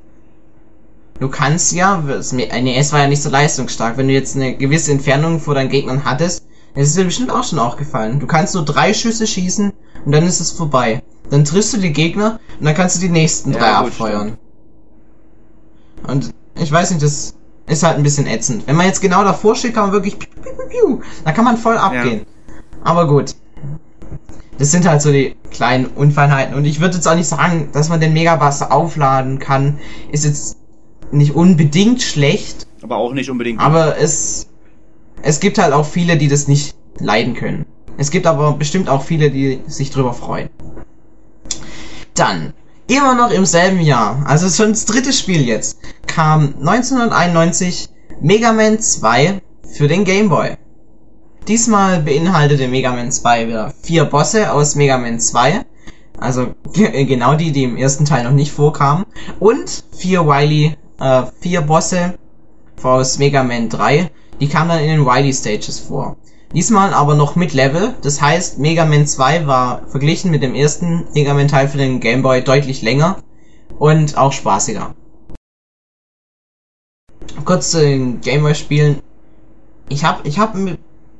[1.18, 2.04] Du kannst ja,
[2.50, 5.70] eine S war ja nicht so leistungsstark, wenn du jetzt eine gewisse Entfernung vor deinen
[5.70, 6.44] Gegnern hattest,
[6.76, 8.20] das ist dir bestimmt auch schon aufgefallen.
[8.20, 9.72] Du kannst nur drei Schüsse schießen
[10.04, 11.02] und dann ist es vorbei.
[11.30, 14.36] Dann triffst du die Gegner und dann kannst du die nächsten Ja, drei gut, abfeuern.
[16.06, 17.34] Und ich weiß nicht, das
[17.66, 18.66] ist halt ein bisschen ätzend.
[18.66, 21.56] Wenn man jetzt genau davor steht, kann man wirklich piu, piu, piu, da kann man
[21.56, 22.26] voll abgehen.
[22.84, 23.34] Aber gut.
[24.58, 26.54] Das sind halt so die kleinen Unfeinheiten.
[26.54, 29.78] Und ich würde jetzt auch nicht sagen, dass man den Megabuster aufladen kann.
[30.12, 30.58] Ist jetzt
[31.10, 33.60] nicht unbedingt schlecht, Aber auch nicht unbedingt.
[33.60, 34.46] aber es,
[35.22, 37.66] es gibt halt auch viele, die das nicht leiden können.
[37.98, 40.50] Es gibt aber bestimmt auch viele, die sich drüber freuen.
[42.14, 42.52] Dann,
[42.88, 47.88] immer noch im selben Jahr, also schon das dritte Spiel jetzt, kam 1991
[48.20, 49.40] Mega Man 2
[49.76, 50.56] für den Game Boy.
[51.48, 55.64] Diesmal beinhaltete Mega Man 2 wieder vier Bosse aus Mega Man 2.
[56.18, 59.04] Also ge- genau die, die im ersten Teil noch nicht vorkamen.
[59.38, 62.14] Und vier Wily, äh, vier Bosse
[62.82, 64.10] aus Mega Man 3.
[64.40, 66.16] Die kamen dann in den Wily Stages vor.
[66.52, 67.94] Diesmal aber noch mit Level.
[68.02, 72.00] Das heißt, Mega Man 2 war verglichen mit dem ersten Mega Man Teil für den
[72.00, 73.18] Game Boy deutlich länger
[73.78, 74.94] und auch spaßiger.
[77.44, 79.00] Kurz zu den Game Boy Spielen.
[79.88, 80.56] Ich hab, ich hab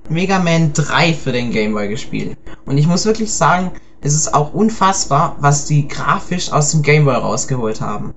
[0.08, 2.36] Mega Man 3 für den Game Boy gespielt.
[2.64, 7.04] Und ich muss wirklich sagen, es ist auch unfassbar, was die grafisch aus dem Game
[7.04, 8.14] Boy rausgeholt haben.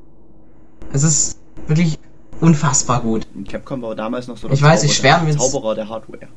[0.91, 1.37] Es ist
[1.67, 1.99] wirklich
[2.41, 3.25] unfassbar gut.
[3.49, 6.27] Capcom war damals noch so der Ich weiß, ich Zauberer- schwärme jetzt- Zauberer der Hardware.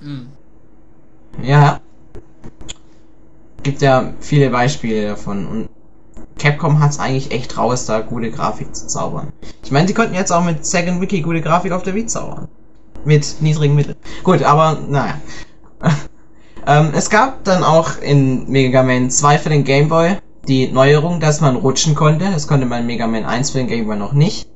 [0.00, 0.26] Hm.
[1.42, 1.80] Ja.
[3.62, 5.46] Gibt ja viele Beispiele davon.
[5.46, 5.68] Und
[6.38, 9.32] Capcom hat's eigentlich echt raus, da gute Grafik zu zaubern.
[9.62, 12.48] Ich meine, sie konnten jetzt auch mit Second Wiki gute Grafik auf der Wii zaubern.
[13.04, 13.96] Mit niedrigen Mitteln.
[14.24, 15.14] Gut, aber naja.
[16.66, 20.16] ähm, es gab dann auch in Mega Man 2 für den Game Boy
[20.48, 22.24] die Neuerung, dass man rutschen konnte.
[22.32, 24.48] Das konnte man in Mega Man 1 für den Game Boy noch nicht.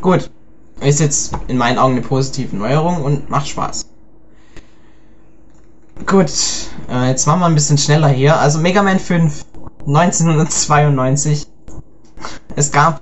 [0.00, 0.30] Gut.
[0.80, 3.86] Ist jetzt in meinen Augen eine positive Neuerung und macht Spaß.
[6.06, 6.30] Gut,
[6.90, 8.38] äh, jetzt machen wir ein bisschen schneller hier.
[8.38, 9.44] Also Mega Man 5,
[9.86, 11.46] 1992.
[12.56, 13.00] Es gab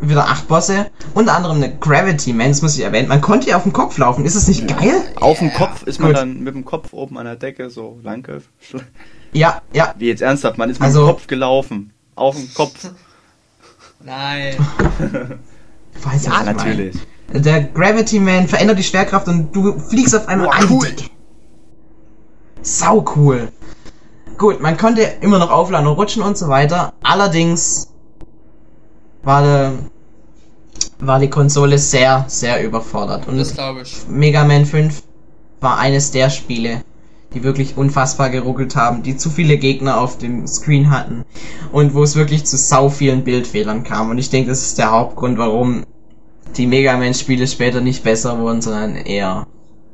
[0.00, 3.08] wieder acht Bosse, unter anderem eine Gravity Man, das muss ich erwähnen.
[3.08, 5.02] Man konnte ja auf dem Kopf laufen, ist es nicht geil?
[5.16, 6.18] Auf dem Kopf ist man Gut.
[6.18, 8.22] dann mit dem Kopf oben an der Decke so lang.
[8.22, 8.40] ge-
[9.32, 9.94] Ja, ja.
[9.98, 11.92] Wie jetzt ernsthaft, man ist mit Also- dem Kopf gelaufen.
[12.14, 12.90] Auf dem Kopf.
[14.04, 14.54] Nein.
[16.02, 16.96] Weiß Ja, natürlich.
[17.32, 20.88] Der Gravity Man verändert die Schwerkraft und du fliegst auf einmal Boah, an cool.
[22.62, 23.48] Sau cool.
[24.38, 26.92] Gut, man konnte immer noch aufladen und rutschen und so weiter.
[27.02, 27.88] Allerdings
[29.22, 29.72] war, der,
[31.00, 33.26] war die Konsole sehr, sehr überfordert.
[33.28, 34.06] Und Das glaube ich.
[34.08, 35.02] Mega Man 5
[35.60, 36.82] war eines der Spiele,
[37.34, 41.24] die wirklich unfassbar geruckelt haben, die zu viele Gegner auf dem Screen hatten
[41.72, 44.10] und wo es wirklich zu sau vielen Bildfehlern kam.
[44.10, 45.84] Und ich denke, das ist der Hauptgrund, warum
[46.56, 49.46] die Mega Man-Spiele später nicht besser wurden, sondern eher.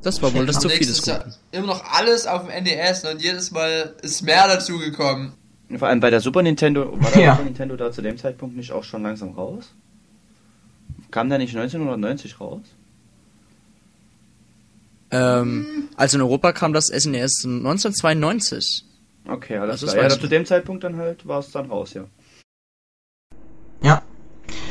[0.02, 1.18] Das war wohl das zu vieles gut.
[1.50, 5.32] immer noch alles auf dem NDS und jedes Mal ist mehr dazugekommen.
[5.76, 7.32] Vor allem bei der Super Nintendo, war der Ja.
[7.32, 9.72] Super Nintendo da zu dem Zeitpunkt nicht auch schon langsam raus?
[11.10, 12.60] Kam der nicht 1990 raus?
[15.14, 18.84] Ähm, also in Europa kam das SNES 1992.
[19.28, 20.10] Okay, alles Also das klar.
[20.10, 22.04] Ja, zu dem Zeitpunkt dann halt war es dann raus, ja.
[23.80, 24.02] Ja.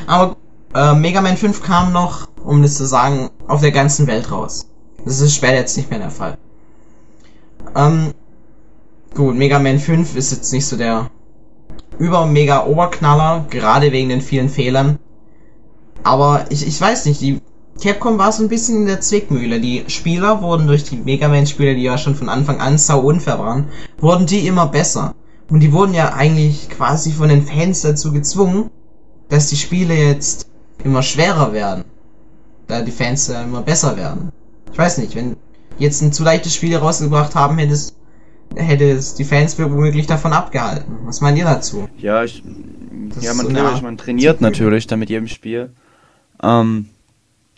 [0.05, 0.35] Aber
[0.75, 4.67] äh, Mega Man 5 kam noch, um das zu sagen, auf der ganzen Welt raus.
[5.05, 6.37] Das ist später jetzt nicht mehr der Fall.
[7.75, 8.13] Ähm,
[9.15, 11.09] gut, Mega Man 5 ist jetzt nicht so der
[11.99, 14.99] über-mega Oberknaller, gerade wegen den vielen Fehlern.
[16.03, 17.39] Aber ich, ich weiß nicht, die
[17.81, 19.59] Capcom war so ein bisschen in der Zwickmühle.
[19.59, 23.39] Die Spieler wurden durch die Mega Man-Spiele, die ja schon von Anfang an sau unfair
[23.39, 23.65] waren,
[23.99, 25.15] wurden die immer besser.
[25.49, 28.69] Und die wurden ja eigentlich quasi von den Fans dazu gezwungen,
[29.29, 30.47] dass die Spiele jetzt
[30.83, 31.83] immer schwerer werden.
[32.67, 34.31] Da die Fans ja immer besser werden.
[34.71, 35.35] Ich weiß nicht, wenn
[35.77, 37.95] jetzt ein zu leichtes Spiel rausgebracht haben, hätte es,
[38.55, 40.99] hätte es die Fans womöglich davon abgehalten.
[41.05, 41.87] Was meint ihr dazu?
[41.97, 42.43] Ja, ich,
[43.13, 45.71] Das ja, man, so man trainiert natürlich da mit jedem Spiel.
[46.41, 46.89] Ähm,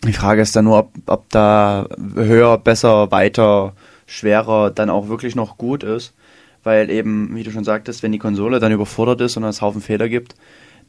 [0.04, 3.74] die Frage ist dann nur, ob, ob da höher, besser, weiter,
[4.06, 6.12] schwerer dann auch wirklich noch gut ist.
[6.62, 9.80] Weil eben, wie du schon sagtest, wenn die Konsole dann überfordert ist und es Haufen
[9.80, 10.34] Fehler gibt,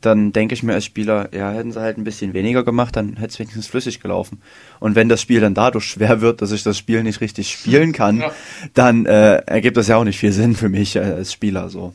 [0.01, 3.15] dann denke ich mir als Spieler, ja, hätten sie halt ein bisschen weniger gemacht, dann
[3.17, 4.41] hätte es wenigstens flüssig gelaufen.
[4.79, 7.93] Und wenn das Spiel dann dadurch schwer wird, dass ich das Spiel nicht richtig spielen
[7.93, 8.31] kann, Ja.
[8.75, 11.93] dann äh, ergibt das ja auch nicht viel Sinn für mich äh, als Spieler so.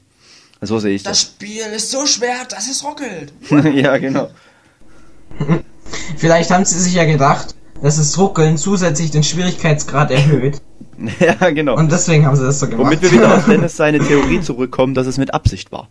[0.61, 1.35] So sehe ich Das das.
[1.35, 3.33] Spiel ist so schwer, dass es ruckelt.
[3.75, 4.31] ja, genau.
[6.17, 10.61] Vielleicht haben sie sich ja gedacht, dass das Ruckeln zusätzlich den Schwierigkeitsgrad erhöht.
[11.19, 11.75] Ja, genau.
[11.77, 12.87] Und deswegen haben sie das so gemacht.
[12.87, 15.89] Womit wir wieder auf Dennis seine Theorie zurückkommen, dass es mit Absicht war.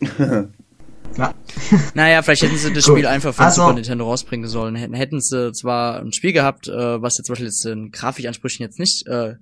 [1.16, 1.34] ja.
[1.94, 2.96] Naja, vielleicht hätten sie das Gut.
[2.96, 4.74] Spiel einfach von Also- Super Nintendo rausbringen sollen.
[4.74, 8.64] Hätten, hätten sie zwar ein Spiel gehabt, äh, was jetzt zum Beispiel jetzt den Grafikansprüchen
[8.64, 9.34] jetzt nicht, äh,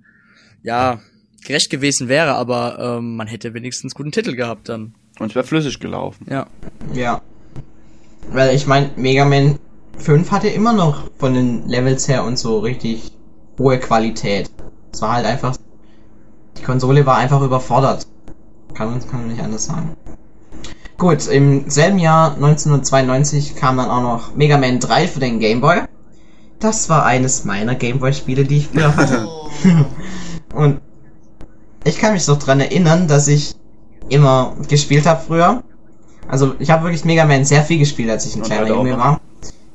[0.61, 0.99] ja,
[1.43, 4.93] gerecht gewesen wäre, aber ähm, man hätte wenigstens guten Titel gehabt dann.
[5.17, 6.27] Und es wäre flüssig gelaufen.
[6.29, 6.45] Ja.
[6.93, 7.21] Ja.
[8.33, 9.59] Weil ich meine, Mega Man
[9.97, 13.11] 5 hatte immer noch von den Levels her und so richtig
[13.59, 14.49] hohe Qualität.
[14.91, 15.55] Es war halt einfach.
[16.57, 18.07] Die Konsole war einfach überfordert.
[18.73, 19.95] Kann man, kann man nicht anders sagen.
[20.97, 25.61] Gut, im selben Jahr 1992 kam dann auch noch Mega Man 3 für den Game
[25.61, 25.81] Boy.
[26.59, 29.27] Das war eines meiner Game Boy Spiele, die ich früher hatte.
[30.53, 30.79] Und
[31.83, 33.55] ich kann mich noch dran erinnern, dass ich
[34.09, 35.63] immer gespielt habe früher.
[36.33, 38.91] Also ich habe wirklich Mega Man sehr viel gespielt, als ich ein Und kleiner Junge
[38.91, 38.97] noch?
[38.97, 39.21] war.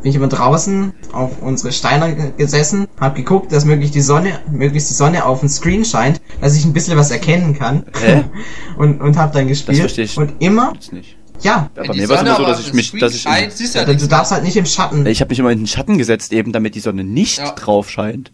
[0.02, 4.40] Bin ich immer draußen auf unsere Steine ge- gesessen, habe geguckt, dass möglichst die Sonne,
[4.50, 7.84] möglichst die Sonne auf den Screen scheint, dass ich ein bisschen was erkennen kann.
[8.00, 8.24] Hä?
[8.76, 9.78] und und habe dann gespielt.
[9.78, 10.18] verstehe ich.
[10.18, 11.16] Und immer, Jetzt nicht.
[11.42, 13.84] ja, Ja, bei mir war es immer so, dass ich mich, dass ich, scheint, ja
[13.84, 15.06] du darfst halt nicht im Schatten.
[15.06, 17.52] ich habe mich immer in den Schatten gesetzt, eben damit die Sonne nicht Ja.
[17.52, 18.32] drauf scheint.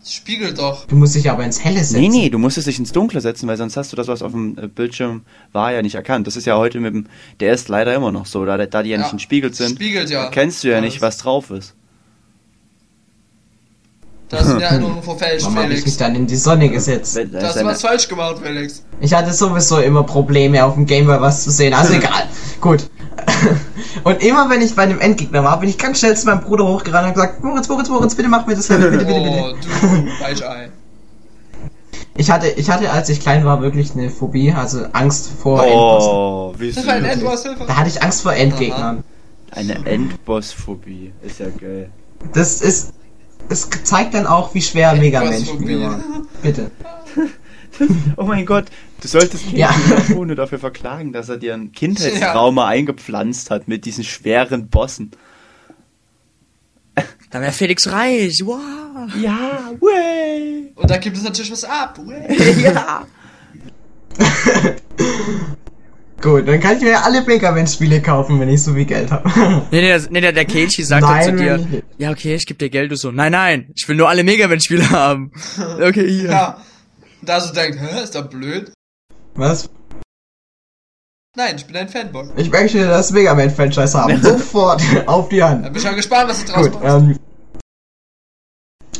[0.00, 0.86] Das spiegelt doch.
[0.86, 2.00] Du musst dich aber ins Helle setzen.
[2.00, 4.32] Nee, nee, du musstest dich ins Dunkle setzen, weil sonst hast du das, was auf
[4.32, 5.22] dem äh, Bildschirm
[5.52, 6.26] war, ja nicht erkannt.
[6.26, 7.06] Das ist ja heute mit dem
[7.40, 9.70] DS leider immer noch so, da, da die ja, nicht entspiegelt sind.
[9.76, 10.24] Spiegelt ja.
[10.24, 10.94] Erkennst du ja Alles.
[10.94, 11.74] nicht, was drauf ist.
[14.28, 15.96] Da sind Erinnerungen verfälscht, Warum habe ich mich Felix.
[15.96, 17.14] dann in die Sonne gesetzt?
[17.16, 18.84] Wenn- Da hast du was falsch gemacht, Felix.
[19.00, 21.72] Ich hatte sowieso immer Probleme auf dem Gameboy was zu sehen.
[21.72, 22.28] Also egal.
[22.60, 22.90] Gut.
[24.04, 26.66] Und immer wenn ich bei einem Endgegner war, bin ich ganz schnell zu meinem Bruder
[26.66, 29.68] hochgerannt und gesagt, Moritz, Moritz, Moritz, bitte mach mir das Level, bitte, bitte, Oh, bitte.
[30.04, 30.70] du Weichei.
[32.16, 36.10] Ich hatte, ich hatte, als ich klein war, wirklich eine Phobie, also Angst vor Endbossen.
[36.10, 37.12] Oh, wie Hilfe, ein süß.
[37.12, 37.64] Endboss, Hilfe.
[37.66, 39.04] Da hatte ich Angst vor Endgegnern.
[39.52, 41.12] Eine Endbossphobie.
[41.22, 41.90] Ist ja geil.
[42.32, 42.92] Das ist,
[43.48, 46.02] es zeigt dann auch, wie schwer Mega Man Spiele waren.
[46.42, 46.70] Bitte.
[48.16, 48.66] Oh mein Gott,
[49.00, 49.74] du solltest Ja.
[50.16, 55.12] Ohne dafür verklagen, dass er dir ein Kindheitstrauma eingepflanzt hat mit diesen schweren Bossen.
[57.30, 58.40] Dann wäre Felix reich.
[58.44, 59.14] Wow.
[59.20, 60.72] Ja, way.
[60.74, 61.98] Und da gibt es natürlich was ab.
[61.98, 62.62] Way.
[62.62, 63.06] ja.
[66.20, 69.12] Gut, dann kann ich mir alle Mega Man Spiele kaufen, wenn ich so viel Geld
[69.12, 69.28] habe.
[69.70, 72.58] Nee, nee, nee, der, der Keiichi sagt Nein, dann zu dir, ja, okay, ich geb
[72.58, 75.30] dir Geld, du so, nein, nein, ich will nur alle Mega Man Spiele haben.
[75.80, 76.30] Okay, hier.
[76.30, 76.58] Ja.
[77.22, 78.72] Da so denkt, hä, ist das blöd?
[79.34, 79.68] Was?
[81.36, 82.28] Nein, ich bin ein Fanboy.
[82.36, 84.20] Ich möchte das Mega Man Franchise haben.
[84.22, 85.64] Sofort auf die Da Hand.
[85.64, 87.18] bin ich mal gespannt, was du draus Gut, ähm,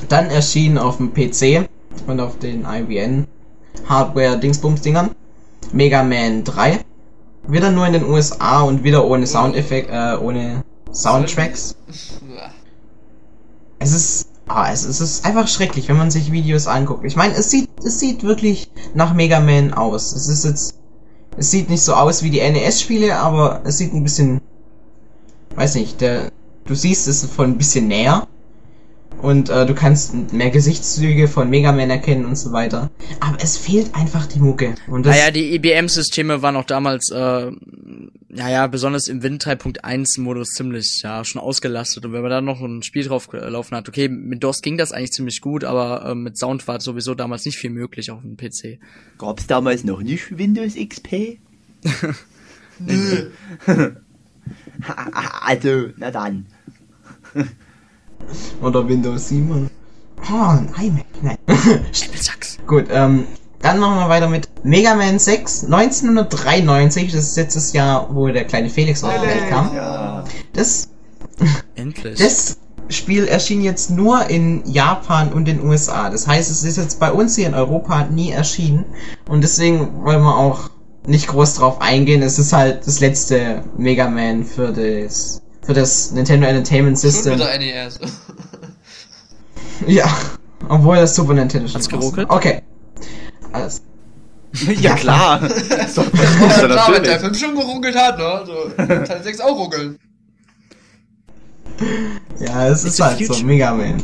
[0.08, 1.68] dann erschien auf dem PC
[2.06, 3.26] und auf den IBN
[3.88, 5.10] Hardware Dingsbums Dingern
[5.72, 6.84] Mega Man 3.
[7.48, 10.62] Wieder nur in den USA und wieder ohne Soundeffekt, äh, ohne
[10.92, 11.74] Soundtracks.
[13.78, 17.04] Es ist Ah, es, es ist einfach schrecklich, wenn man sich Videos anguckt.
[17.04, 20.12] Ich meine, es sieht, es sieht wirklich nach Mega Man aus.
[20.12, 20.74] Es ist jetzt,
[21.36, 24.40] es sieht nicht so aus wie die NES-Spiele, aber es sieht ein bisschen,
[25.54, 26.32] weiß nicht, der,
[26.64, 28.26] du siehst es von ein bisschen näher.
[29.20, 32.90] Und äh, du kannst mehr Gesichtszüge von Mega Man erkennen und so weiter.
[33.18, 34.76] Aber es fehlt einfach die Mucke.
[34.86, 37.50] Und das, Naja, die IBM-Systeme waren auch damals, äh,
[38.30, 42.04] ja, ja, besonders im Win 3.1-Modus ziemlich, ja, schon ausgelastet.
[42.04, 44.92] Und wenn man da noch ein Spiel drauf laufen hat, okay, mit DOS ging das
[44.92, 48.36] eigentlich ziemlich gut, aber äh, mit Sound war sowieso damals nicht viel möglich auf dem
[48.36, 48.78] PC.
[49.18, 51.38] Gab's damals noch nicht Windows XP?
[52.78, 53.30] Nö.
[55.44, 56.46] also, na dann.
[58.62, 59.70] oder Windows 7.
[60.30, 61.06] Oh, ein iMac.
[61.22, 61.38] Nein.
[61.92, 62.58] Spielzacks.
[62.66, 63.26] Gut, ähm,
[63.60, 67.12] dann machen wir weiter mit Mega Man 6, 1993.
[67.12, 69.74] Das ist jetzt das Jahr, wo der kleine Felix auf die Welt kam.
[69.74, 70.24] Ja.
[70.52, 70.88] Das,
[71.74, 72.18] Endlich.
[72.18, 72.58] das
[72.88, 76.10] Spiel erschien jetzt nur in Japan und den USA.
[76.10, 78.84] Das heißt, es ist jetzt bei uns hier in Europa nie erschienen.
[79.28, 80.70] Und deswegen wollen wir auch
[81.06, 82.22] nicht groß drauf eingehen.
[82.22, 87.34] Es ist halt das letzte Mega Man für das, für das Nintendo Entertainment Schon System.
[87.34, 88.00] wieder NES.
[89.86, 90.08] Ja,
[90.68, 92.28] obwohl das Super Nintendo schon Hat's geruckelt?
[92.28, 92.62] Okay.
[93.52, 93.80] Alles.
[94.80, 95.40] ja klar.
[95.88, 97.20] so, Ja, klar, wenn der.
[97.20, 98.42] Film schon geruckelt hat, ne?
[98.44, 99.98] So, Teil 6 auch ruckeln.
[102.40, 103.44] Ja, es ist a halt so.
[103.44, 104.02] Mega Man.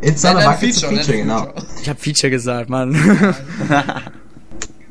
[0.00, 1.46] It's not a a Feature, feature, genau.
[1.46, 1.66] Feature.
[1.82, 2.94] Ich hab Feature gesagt, Mann.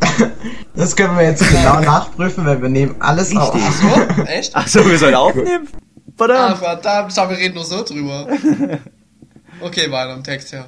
[0.76, 3.54] Das können wir jetzt genau nachprüfen, weil wir nehmen alles auf.
[3.54, 3.74] Richtig.
[4.16, 4.22] So?
[4.24, 4.52] Echt?
[4.56, 5.68] Ach so, wir sollen aufnehmen?
[5.68, 5.78] Ah,
[6.18, 6.58] Verdammt.
[6.58, 8.28] verdammt, ich dachte, wir reden nur so drüber.
[9.62, 10.66] Okay, weiter im Text, ja.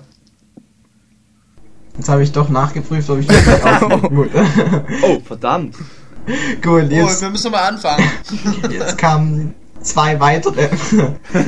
[1.95, 4.09] Jetzt habe ich doch nachgeprüft, ob ich das gleich aufnehme.
[4.09, 4.29] Gut.
[5.03, 5.75] Oh, verdammt.
[6.61, 8.03] Gut, Oh, jetzt, wir müssen mal anfangen.
[8.69, 10.67] jetzt kamen zwei weitere.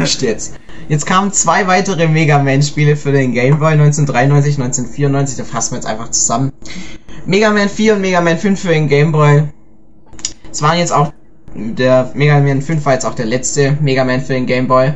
[0.06, 0.54] Steht's.
[0.88, 5.38] Jetzt kamen zwei weitere Mega Man Spiele für den Game Boy 1993, 1994.
[5.38, 6.52] Da fassen wir jetzt einfach zusammen.
[7.26, 9.44] Mega Man 4 und Mega Man 5 für den Game Boy.
[10.52, 11.14] Es waren jetzt auch
[11.56, 14.94] der Mega Man 5 war jetzt auch der letzte Mega Man für den Game Boy.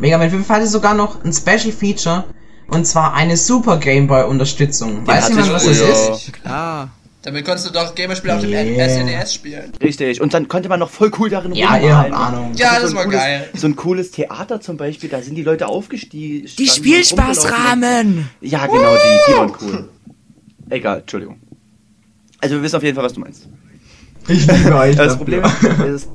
[0.00, 2.24] Mega Man 5 hatte sogar noch ein Special Feature
[2.68, 5.06] und zwar eine Super Game Boy Unterstützung.
[5.06, 6.14] Weiß hatte jemand, was das ja.
[6.14, 6.32] ist?
[6.34, 6.90] Klar.
[7.22, 8.88] Damit konntest du doch Gamerspiele auf dem Yeah.
[8.88, 9.72] SNES spielen.
[9.82, 10.20] Richtig.
[10.20, 11.88] Und dann konnte man noch voll cool darin Ja, rumreiten.
[11.88, 12.52] ihr habt Ahnung.
[12.54, 13.48] Ja, So das ein war cooles, geil.
[13.54, 16.48] So ein cooles Theater zum Beispiel, da sind die Leute aufgestiegen.
[16.58, 18.30] Die Spielspaßrahmen!
[18.40, 19.88] Ja, genau, die, die waren cool.
[20.70, 21.40] Egal, Entschuldigung.
[22.40, 23.48] Also wir wissen auf jeden Fall, was du meinst.
[24.28, 24.96] Ich liebe euch.
[24.96, 25.16] Das.
[25.16, 25.42] Problem
[25.86, 26.10] ist,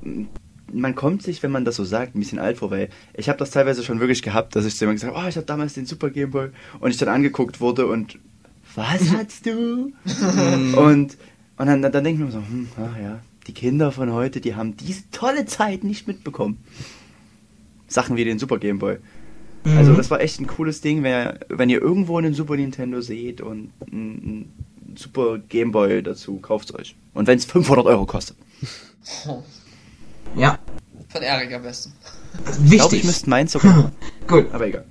[0.71, 3.39] man kommt sich, wenn man das so sagt, ein bisschen alt vor, weil ich habe
[3.39, 5.73] das teilweise schon wirklich gehabt, dass ich zu jemandem gesagt habe, oh, ich habe damals
[5.73, 6.49] den Super Game Boy
[6.79, 8.17] und ich dann angeguckt wurde und
[8.75, 9.93] was hast du?
[10.77, 11.17] und
[11.55, 14.41] und dann, dann, dann denke ich mir so, hm, ach ja, die Kinder von heute,
[14.41, 16.57] die haben diese tolle Zeit nicht mitbekommen.
[17.87, 18.97] Sachen wie den Super Game Boy.
[19.66, 23.41] Also das war echt ein cooles Ding, wenn, wenn ihr irgendwo einen Super Nintendo seht
[23.41, 24.51] und einen
[24.95, 26.95] Super Game Boy dazu, kauft's euch.
[27.14, 28.38] Und wenn es 500 Euro kostet.
[30.36, 30.57] Ja,
[31.09, 31.93] Von Erik am besten.
[32.34, 33.03] Ich glaube, ich wichtig.
[33.03, 33.91] müsste meins sogar.
[34.28, 34.51] Gut.
[34.51, 34.86] Aber egal.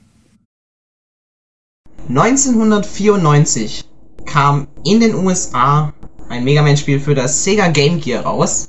[2.08, 3.84] 1994
[4.24, 5.92] kam in den USA
[6.28, 8.68] ein Mega Man Spiel für das Sega Game Gear raus.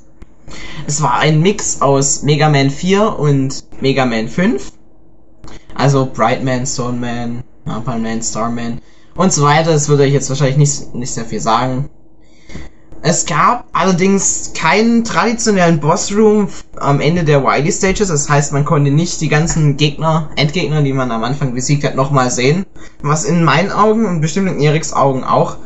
[0.86, 4.72] Es war ein Mix aus Mega Man 4 und Mega Man 5.
[5.74, 8.80] Also Brightman, Stoneman, Man, Starman
[9.14, 9.72] und so weiter.
[9.72, 11.90] Das würde ich jetzt wahrscheinlich nicht, nicht sehr viel sagen.
[13.06, 18.08] Es gab allerdings keinen traditionellen Bossroom am Ende der Wily Stages.
[18.08, 21.96] Das heißt, man konnte nicht die ganzen Gegner, Endgegner, die man am Anfang besiegt hat,
[21.96, 22.64] nochmal sehen.
[23.02, 25.58] Was in meinen Augen und bestimmt in Eriks Augen auch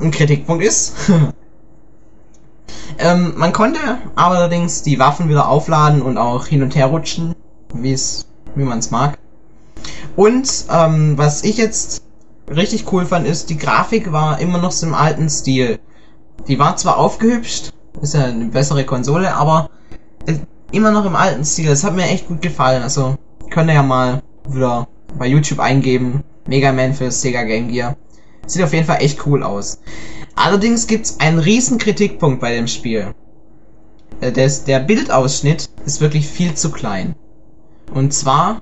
[0.00, 0.94] ein Kritikpunkt ist.
[2.98, 3.78] ähm, man konnte
[4.14, 7.34] allerdings die Waffen wieder aufladen und auch hin und her rutschen,
[7.74, 9.18] wie es, wie man es mag.
[10.16, 12.02] Und ähm, was ich jetzt
[12.48, 15.78] richtig cool fand, ist, die Grafik war immer noch so im alten Stil.
[16.46, 19.70] Die war zwar aufgehübscht, ist ja eine bessere Konsole, aber
[20.26, 20.34] äh,
[20.72, 21.68] immer noch im alten Stil.
[21.68, 22.82] Das hat mir echt gut gefallen.
[22.82, 23.16] Also
[23.50, 24.88] könnt ihr ja mal wieder
[25.18, 26.22] bei YouTube eingeben.
[26.46, 27.96] Mega Man für Sega Game Gear.
[28.46, 29.80] Sieht auf jeden Fall echt cool aus.
[30.34, 33.14] Allerdings gibt's einen riesen Kritikpunkt bei dem Spiel.
[34.20, 37.14] Äh, des, der Bildausschnitt ist wirklich viel zu klein.
[37.92, 38.60] Und zwar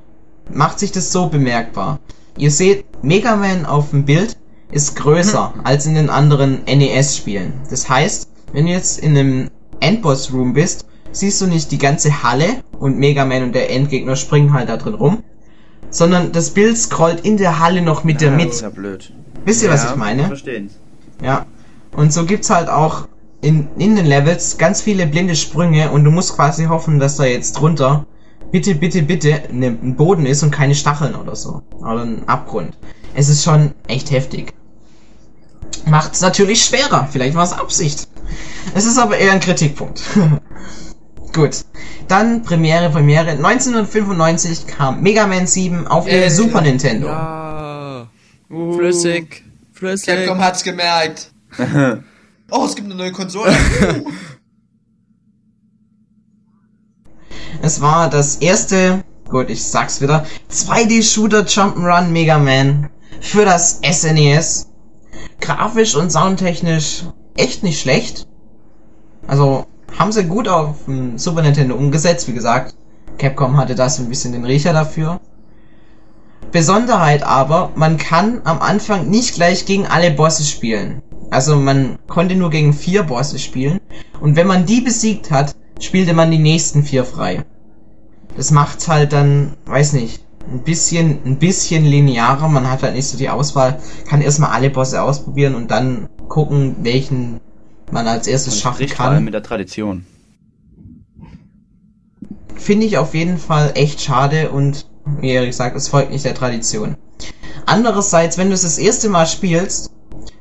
[0.51, 1.99] macht sich das so bemerkbar.
[2.37, 4.37] Ihr seht, Mega Man auf dem Bild
[4.71, 7.53] ist größer als in den anderen NES-Spielen.
[7.69, 12.63] Das heißt, wenn du jetzt in einem Endboss-Room bist, siehst du nicht die ganze Halle
[12.79, 15.23] und Mega Man und der Endgegner springen halt da drin rum,
[15.91, 18.51] sondern das Bild scrollt in der Halle noch mit dir Das mit.
[18.51, 19.13] ist ja blöd.
[19.45, 20.27] Wisst ihr, was ich meine?
[20.27, 20.71] Verstehen.
[21.23, 21.47] Ja.
[21.95, 23.09] Und so gibt's halt auch
[23.43, 27.25] in, in den Levels ganz viele blinde Sprünge und du musst quasi hoffen, dass da
[27.25, 28.07] jetzt drunter
[28.53, 31.63] bitte, bitte, bitte ne, ein Boden ist und keine Stacheln oder so.
[31.79, 32.79] Oder ein Abgrund.
[33.15, 34.53] Es ist schon echt heftig.
[35.87, 37.09] Macht es natürlich schwerer.
[37.11, 38.07] Vielleicht war es Absicht.
[38.75, 40.03] Es ist aber eher ein Kritikpunkt.
[41.33, 41.65] Gut.
[42.09, 43.31] Dann Premiere, Premiere.
[43.31, 47.09] 1995 kam Mega Man 7 auf der Äh, Super Nintendo.
[47.09, 48.07] Ja.
[48.49, 49.45] Flüssig.
[49.73, 50.07] Flüssig.
[50.07, 51.33] Capcom hat's gemerkt.
[52.51, 53.55] oh, es gibt eine neue Konsole.
[57.61, 62.89] Es war das erste, gut, ich sag's wieder, 2D-Shooter Jump'n'Run Mega Man
[63.21, 64.69] für das SNES.
[65.41, 67.05] Grafisch und soundtechnisch
[67.37, 68.27] echt nicht schlecht.
[69.27, 69.67] Also
[69.99, 72.75] haben sie gut auf dem Super Nintendo umgesetzt, wie gesagt.
[73.19, 75.21] Capcom hatte das ein bisschen den Riecher dafür.
[76.51, 81.03] Besonderheit aber, man kann am Anfang nicht gleich gegen alle Bosse spielen.
[81.31, 83.81] Also man konnte nur gegen vier Bosse spielen.
[84.21, 87.45] Und wenn man die besiegt hat, spielte man die nächsten vier frei.
[88.37, 92.49] Das macht's halt dann, weiß nicht, ein bisschen, ein bisschen linearer.
[92.49, 93.79] Man hat halt nicht so die Auswahl.
[94.09, 97.41] Kann erstmal alle Bosse ausprobieren und dann gucken, welchen
[97.91, 99.25] man als erstes schaffen spricht vor allem kann.
[99.25, 100.07] mit der Tradition.
[102.55, 104.87] Finde ich auf jeden Fall echt schade und
[105.21, 106.97] wie Erik gesagt, es folgt nicht der Tradition.
[107.67, 109.91] Andererseits, wenn du es das erste Mal spielst,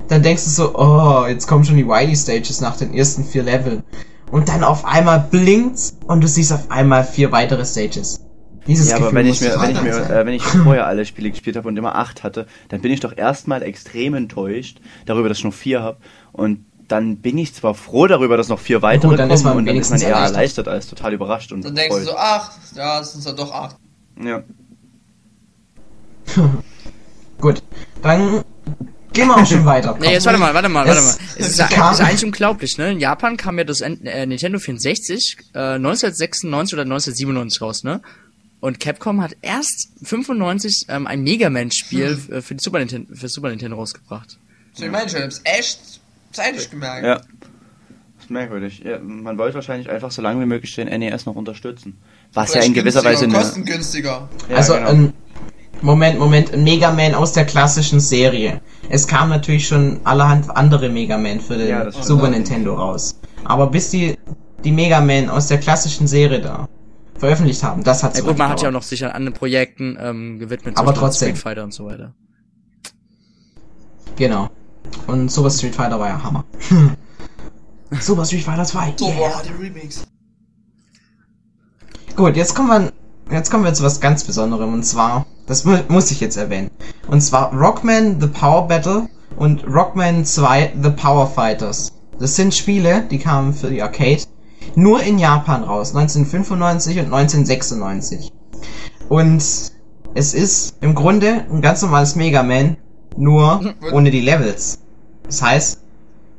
[0.08, 3.44] dann denkst du so, oh, jetzt kommen schon die Wily Stages nach den ersten vier
[3.44, 3.84] Leveln.
[4.32, 8.22] Und dann auf einmal blinkt's und du siehst auf einmal vier weitere Stages.
[8.68, 11.32] Dieses Ja, aber wenn ich mir, wenn ich mir, äh, wenn ich vorher alle Spiele
[11.32, 15.40] gespielt habe und immer acht hatte, dann bin ich doch erstmal extrem enttäuscht darüber, dass
[15.40, 15.98] ich noch vier habe.
[16.32, 19.44] Und dann bin ich zwar froh darüber, dass noch vier weitere Gut, dann kommen ist
[19.44, 20.36] man und dann ist man eher erleichtert.
[20.36, 22.06] erleichtert als total überrascht und Dann denkst du voll.
[22.06, 23.76] so, ach, ja, es sind ja doch acht.
[24.24, 24.44] Ja.
[27.42, 27.64] Gut,
[28.02, 28.44] dann
[29.14, 29.98] gehen wir auch schon weiter.
[30.00, 31.10] Nee, jetzt warte mal, warte mal, warte mal.
[31.10, 32.92] Es es ist, ja- kam- ist eigentlich unglaublich, ne?
[32.92, 33.90] In Japan kam ja das äh,
[34.26, 38.02] Nintendo 64 äh, 1996 oder 1997 raus, ne?
[38.60, 42.42] Und Capcom hat erst 95 ähm, ein Mega Man Spiel Hm.
[42.44, 44.38] für die Super Nintendo für Super Nintendo rausgebracht.
[44.74, 45.80] So, ich meine schon, ich hab's echt
[46.32, 47.04] zeitig gemerkt.
[47.04, 47.16] Ja.
[47.16, 48.84] Das ist merkwürdig.
[48.86, 51.98] Ja, man wollte wahrscheinlich einfach so lange wie möglich den NES noch unterstützen.
[52.34, 54.30] Was ja Vielleicht in gewisser Weise kostengünstiger.
[54.48, 54.90] Ja, also genau.
[54.90, 55.14] ein
[55.82, 58.62] Moment, Moment, ein Mega Man aus der klassischen Serie.
[58.90, 61.92] Es kam natürlich schon allerhand andere Mega Man für den Ja.
[61.92, 63.20] Super Nintendo raus.
[63.44, 64.18] Aber bis die
[64.64, 66.68] die Mega Man aus der klassischen Serie da
[67.18, 69.98] veröffentlicht haben, das hat Ja, gut, man hat ja auch noch sich an anderen Projekten
[70.00, 71.30] ähm, gewidmet, Aber trotzdem.
[71.30, 72.14] Street Fighter und so weiter.
[74.16, 74.50] Genau.
[75.08, 76.46] Und Super Street Fighter war ja Hammer.
[78.00, 78.94] Super Street Fighter 2.
[78.98, 79.18] So, yeah.
[79.18, 80.04] boah, der Remix.
[82.16, 82.92] Gut, jetzt kommen wir
[83.34, 86.72] jetzt kommen wir zu was ganz Besonderem und zwar, das mu muss ich jetzt erwähnen.
[87.10, 91.92] Und zwar Rockman The Power Battle und Rockman 2 The Power Fighters.
[92.18, 94.22] Das sind Spiele, die kamen für die Arcade
[94.76, 98.32] nur in Japan raus, 1995 und 1996.
[99.10, 99.44] Und
[100.14, 102.78] es ist im Grunde ein ganz normales Mega Man,
[103.18, 104.80] nur ohne die Levels.
[105.24, 105.82] Das heißt,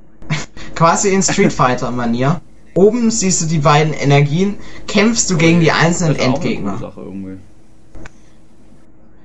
[0.75, 2.41] quasi in Street Fighter Manier.
[2.75, 4.55] Oben siehst du die beiden Energien,
[4.87, 6.81] kämpfst du gegen die einzelnen Endgegner.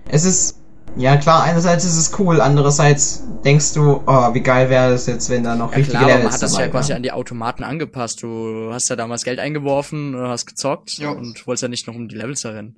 [0.10, 0.58] Es ist,
[0.95, 5.30] ja klar, einerseits ist es cool, andererseits denkst du, oh, wie geil wäre es jetzt,
[5.30, 7.12] wenn da noch Ja richtige klar, aber man Levels hat das ja quasi an die
[7.12, 8.24] Automaten angepasst.
[8.24, 11.12] Du hast ja damals Geld eingeworfen, äh, hast gezockt Jo.
[11.12, 12.76] und wolltest ja nicht noch um die Levels rennen.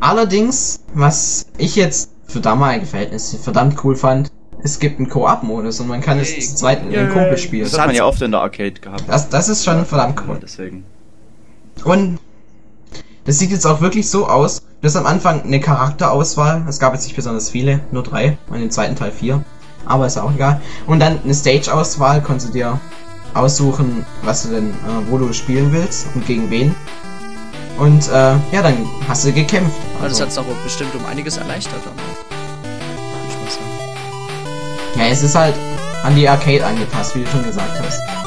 [0.00, 4.30] Allerdings, was ich jetzt für damalige Verhältnisse verdammt cool fand,
[4.62, 7.12] es gibt einen Koop-Modus und man kann Hey, es zu zweit mit einem.
[7.12, 7.64] Kumpel spielen.
[7.64, 9.04] Das hat man ja oft in der Arcade gehabt.
[9.08, 10.38] Das, das ist schon verdammt Ja, cool.
[10.40, 10.84] deswegen.
[11.84, 12.18] Und
[13.24, 14.62] das sieht jetzt auch wirklich so aus.
[14.80, 16.64] Du hast am Anfang eine Charakterauswahl.
[16.68, 18.38] Es gab jetzt nicht besonders viele, nur drei.
[18.48, 19.44] Und im zweiten Teil vier.
[19.84, 20.60] Aber ist auch egal.
[20.86, 22.22] Und dann eine Stage-Auswahl.
[22.22, 22.80] Konntest du dir
[23.34, 26.74] aussuchen, was du denn, äh, wo du spielen willst und gegen wen.
[27.78, 28.76] Und äh, ja, dann
[29.08, 29.76] hast du gekämpft.
[29.98, 31.80] Aber das Also, hat's auch bestimmt um einiges erleichtert
[35.00, 35.54] ja, es ist halt
[36.02, 38.19] an die Arcade angepasst, wie du schon gesagt hast.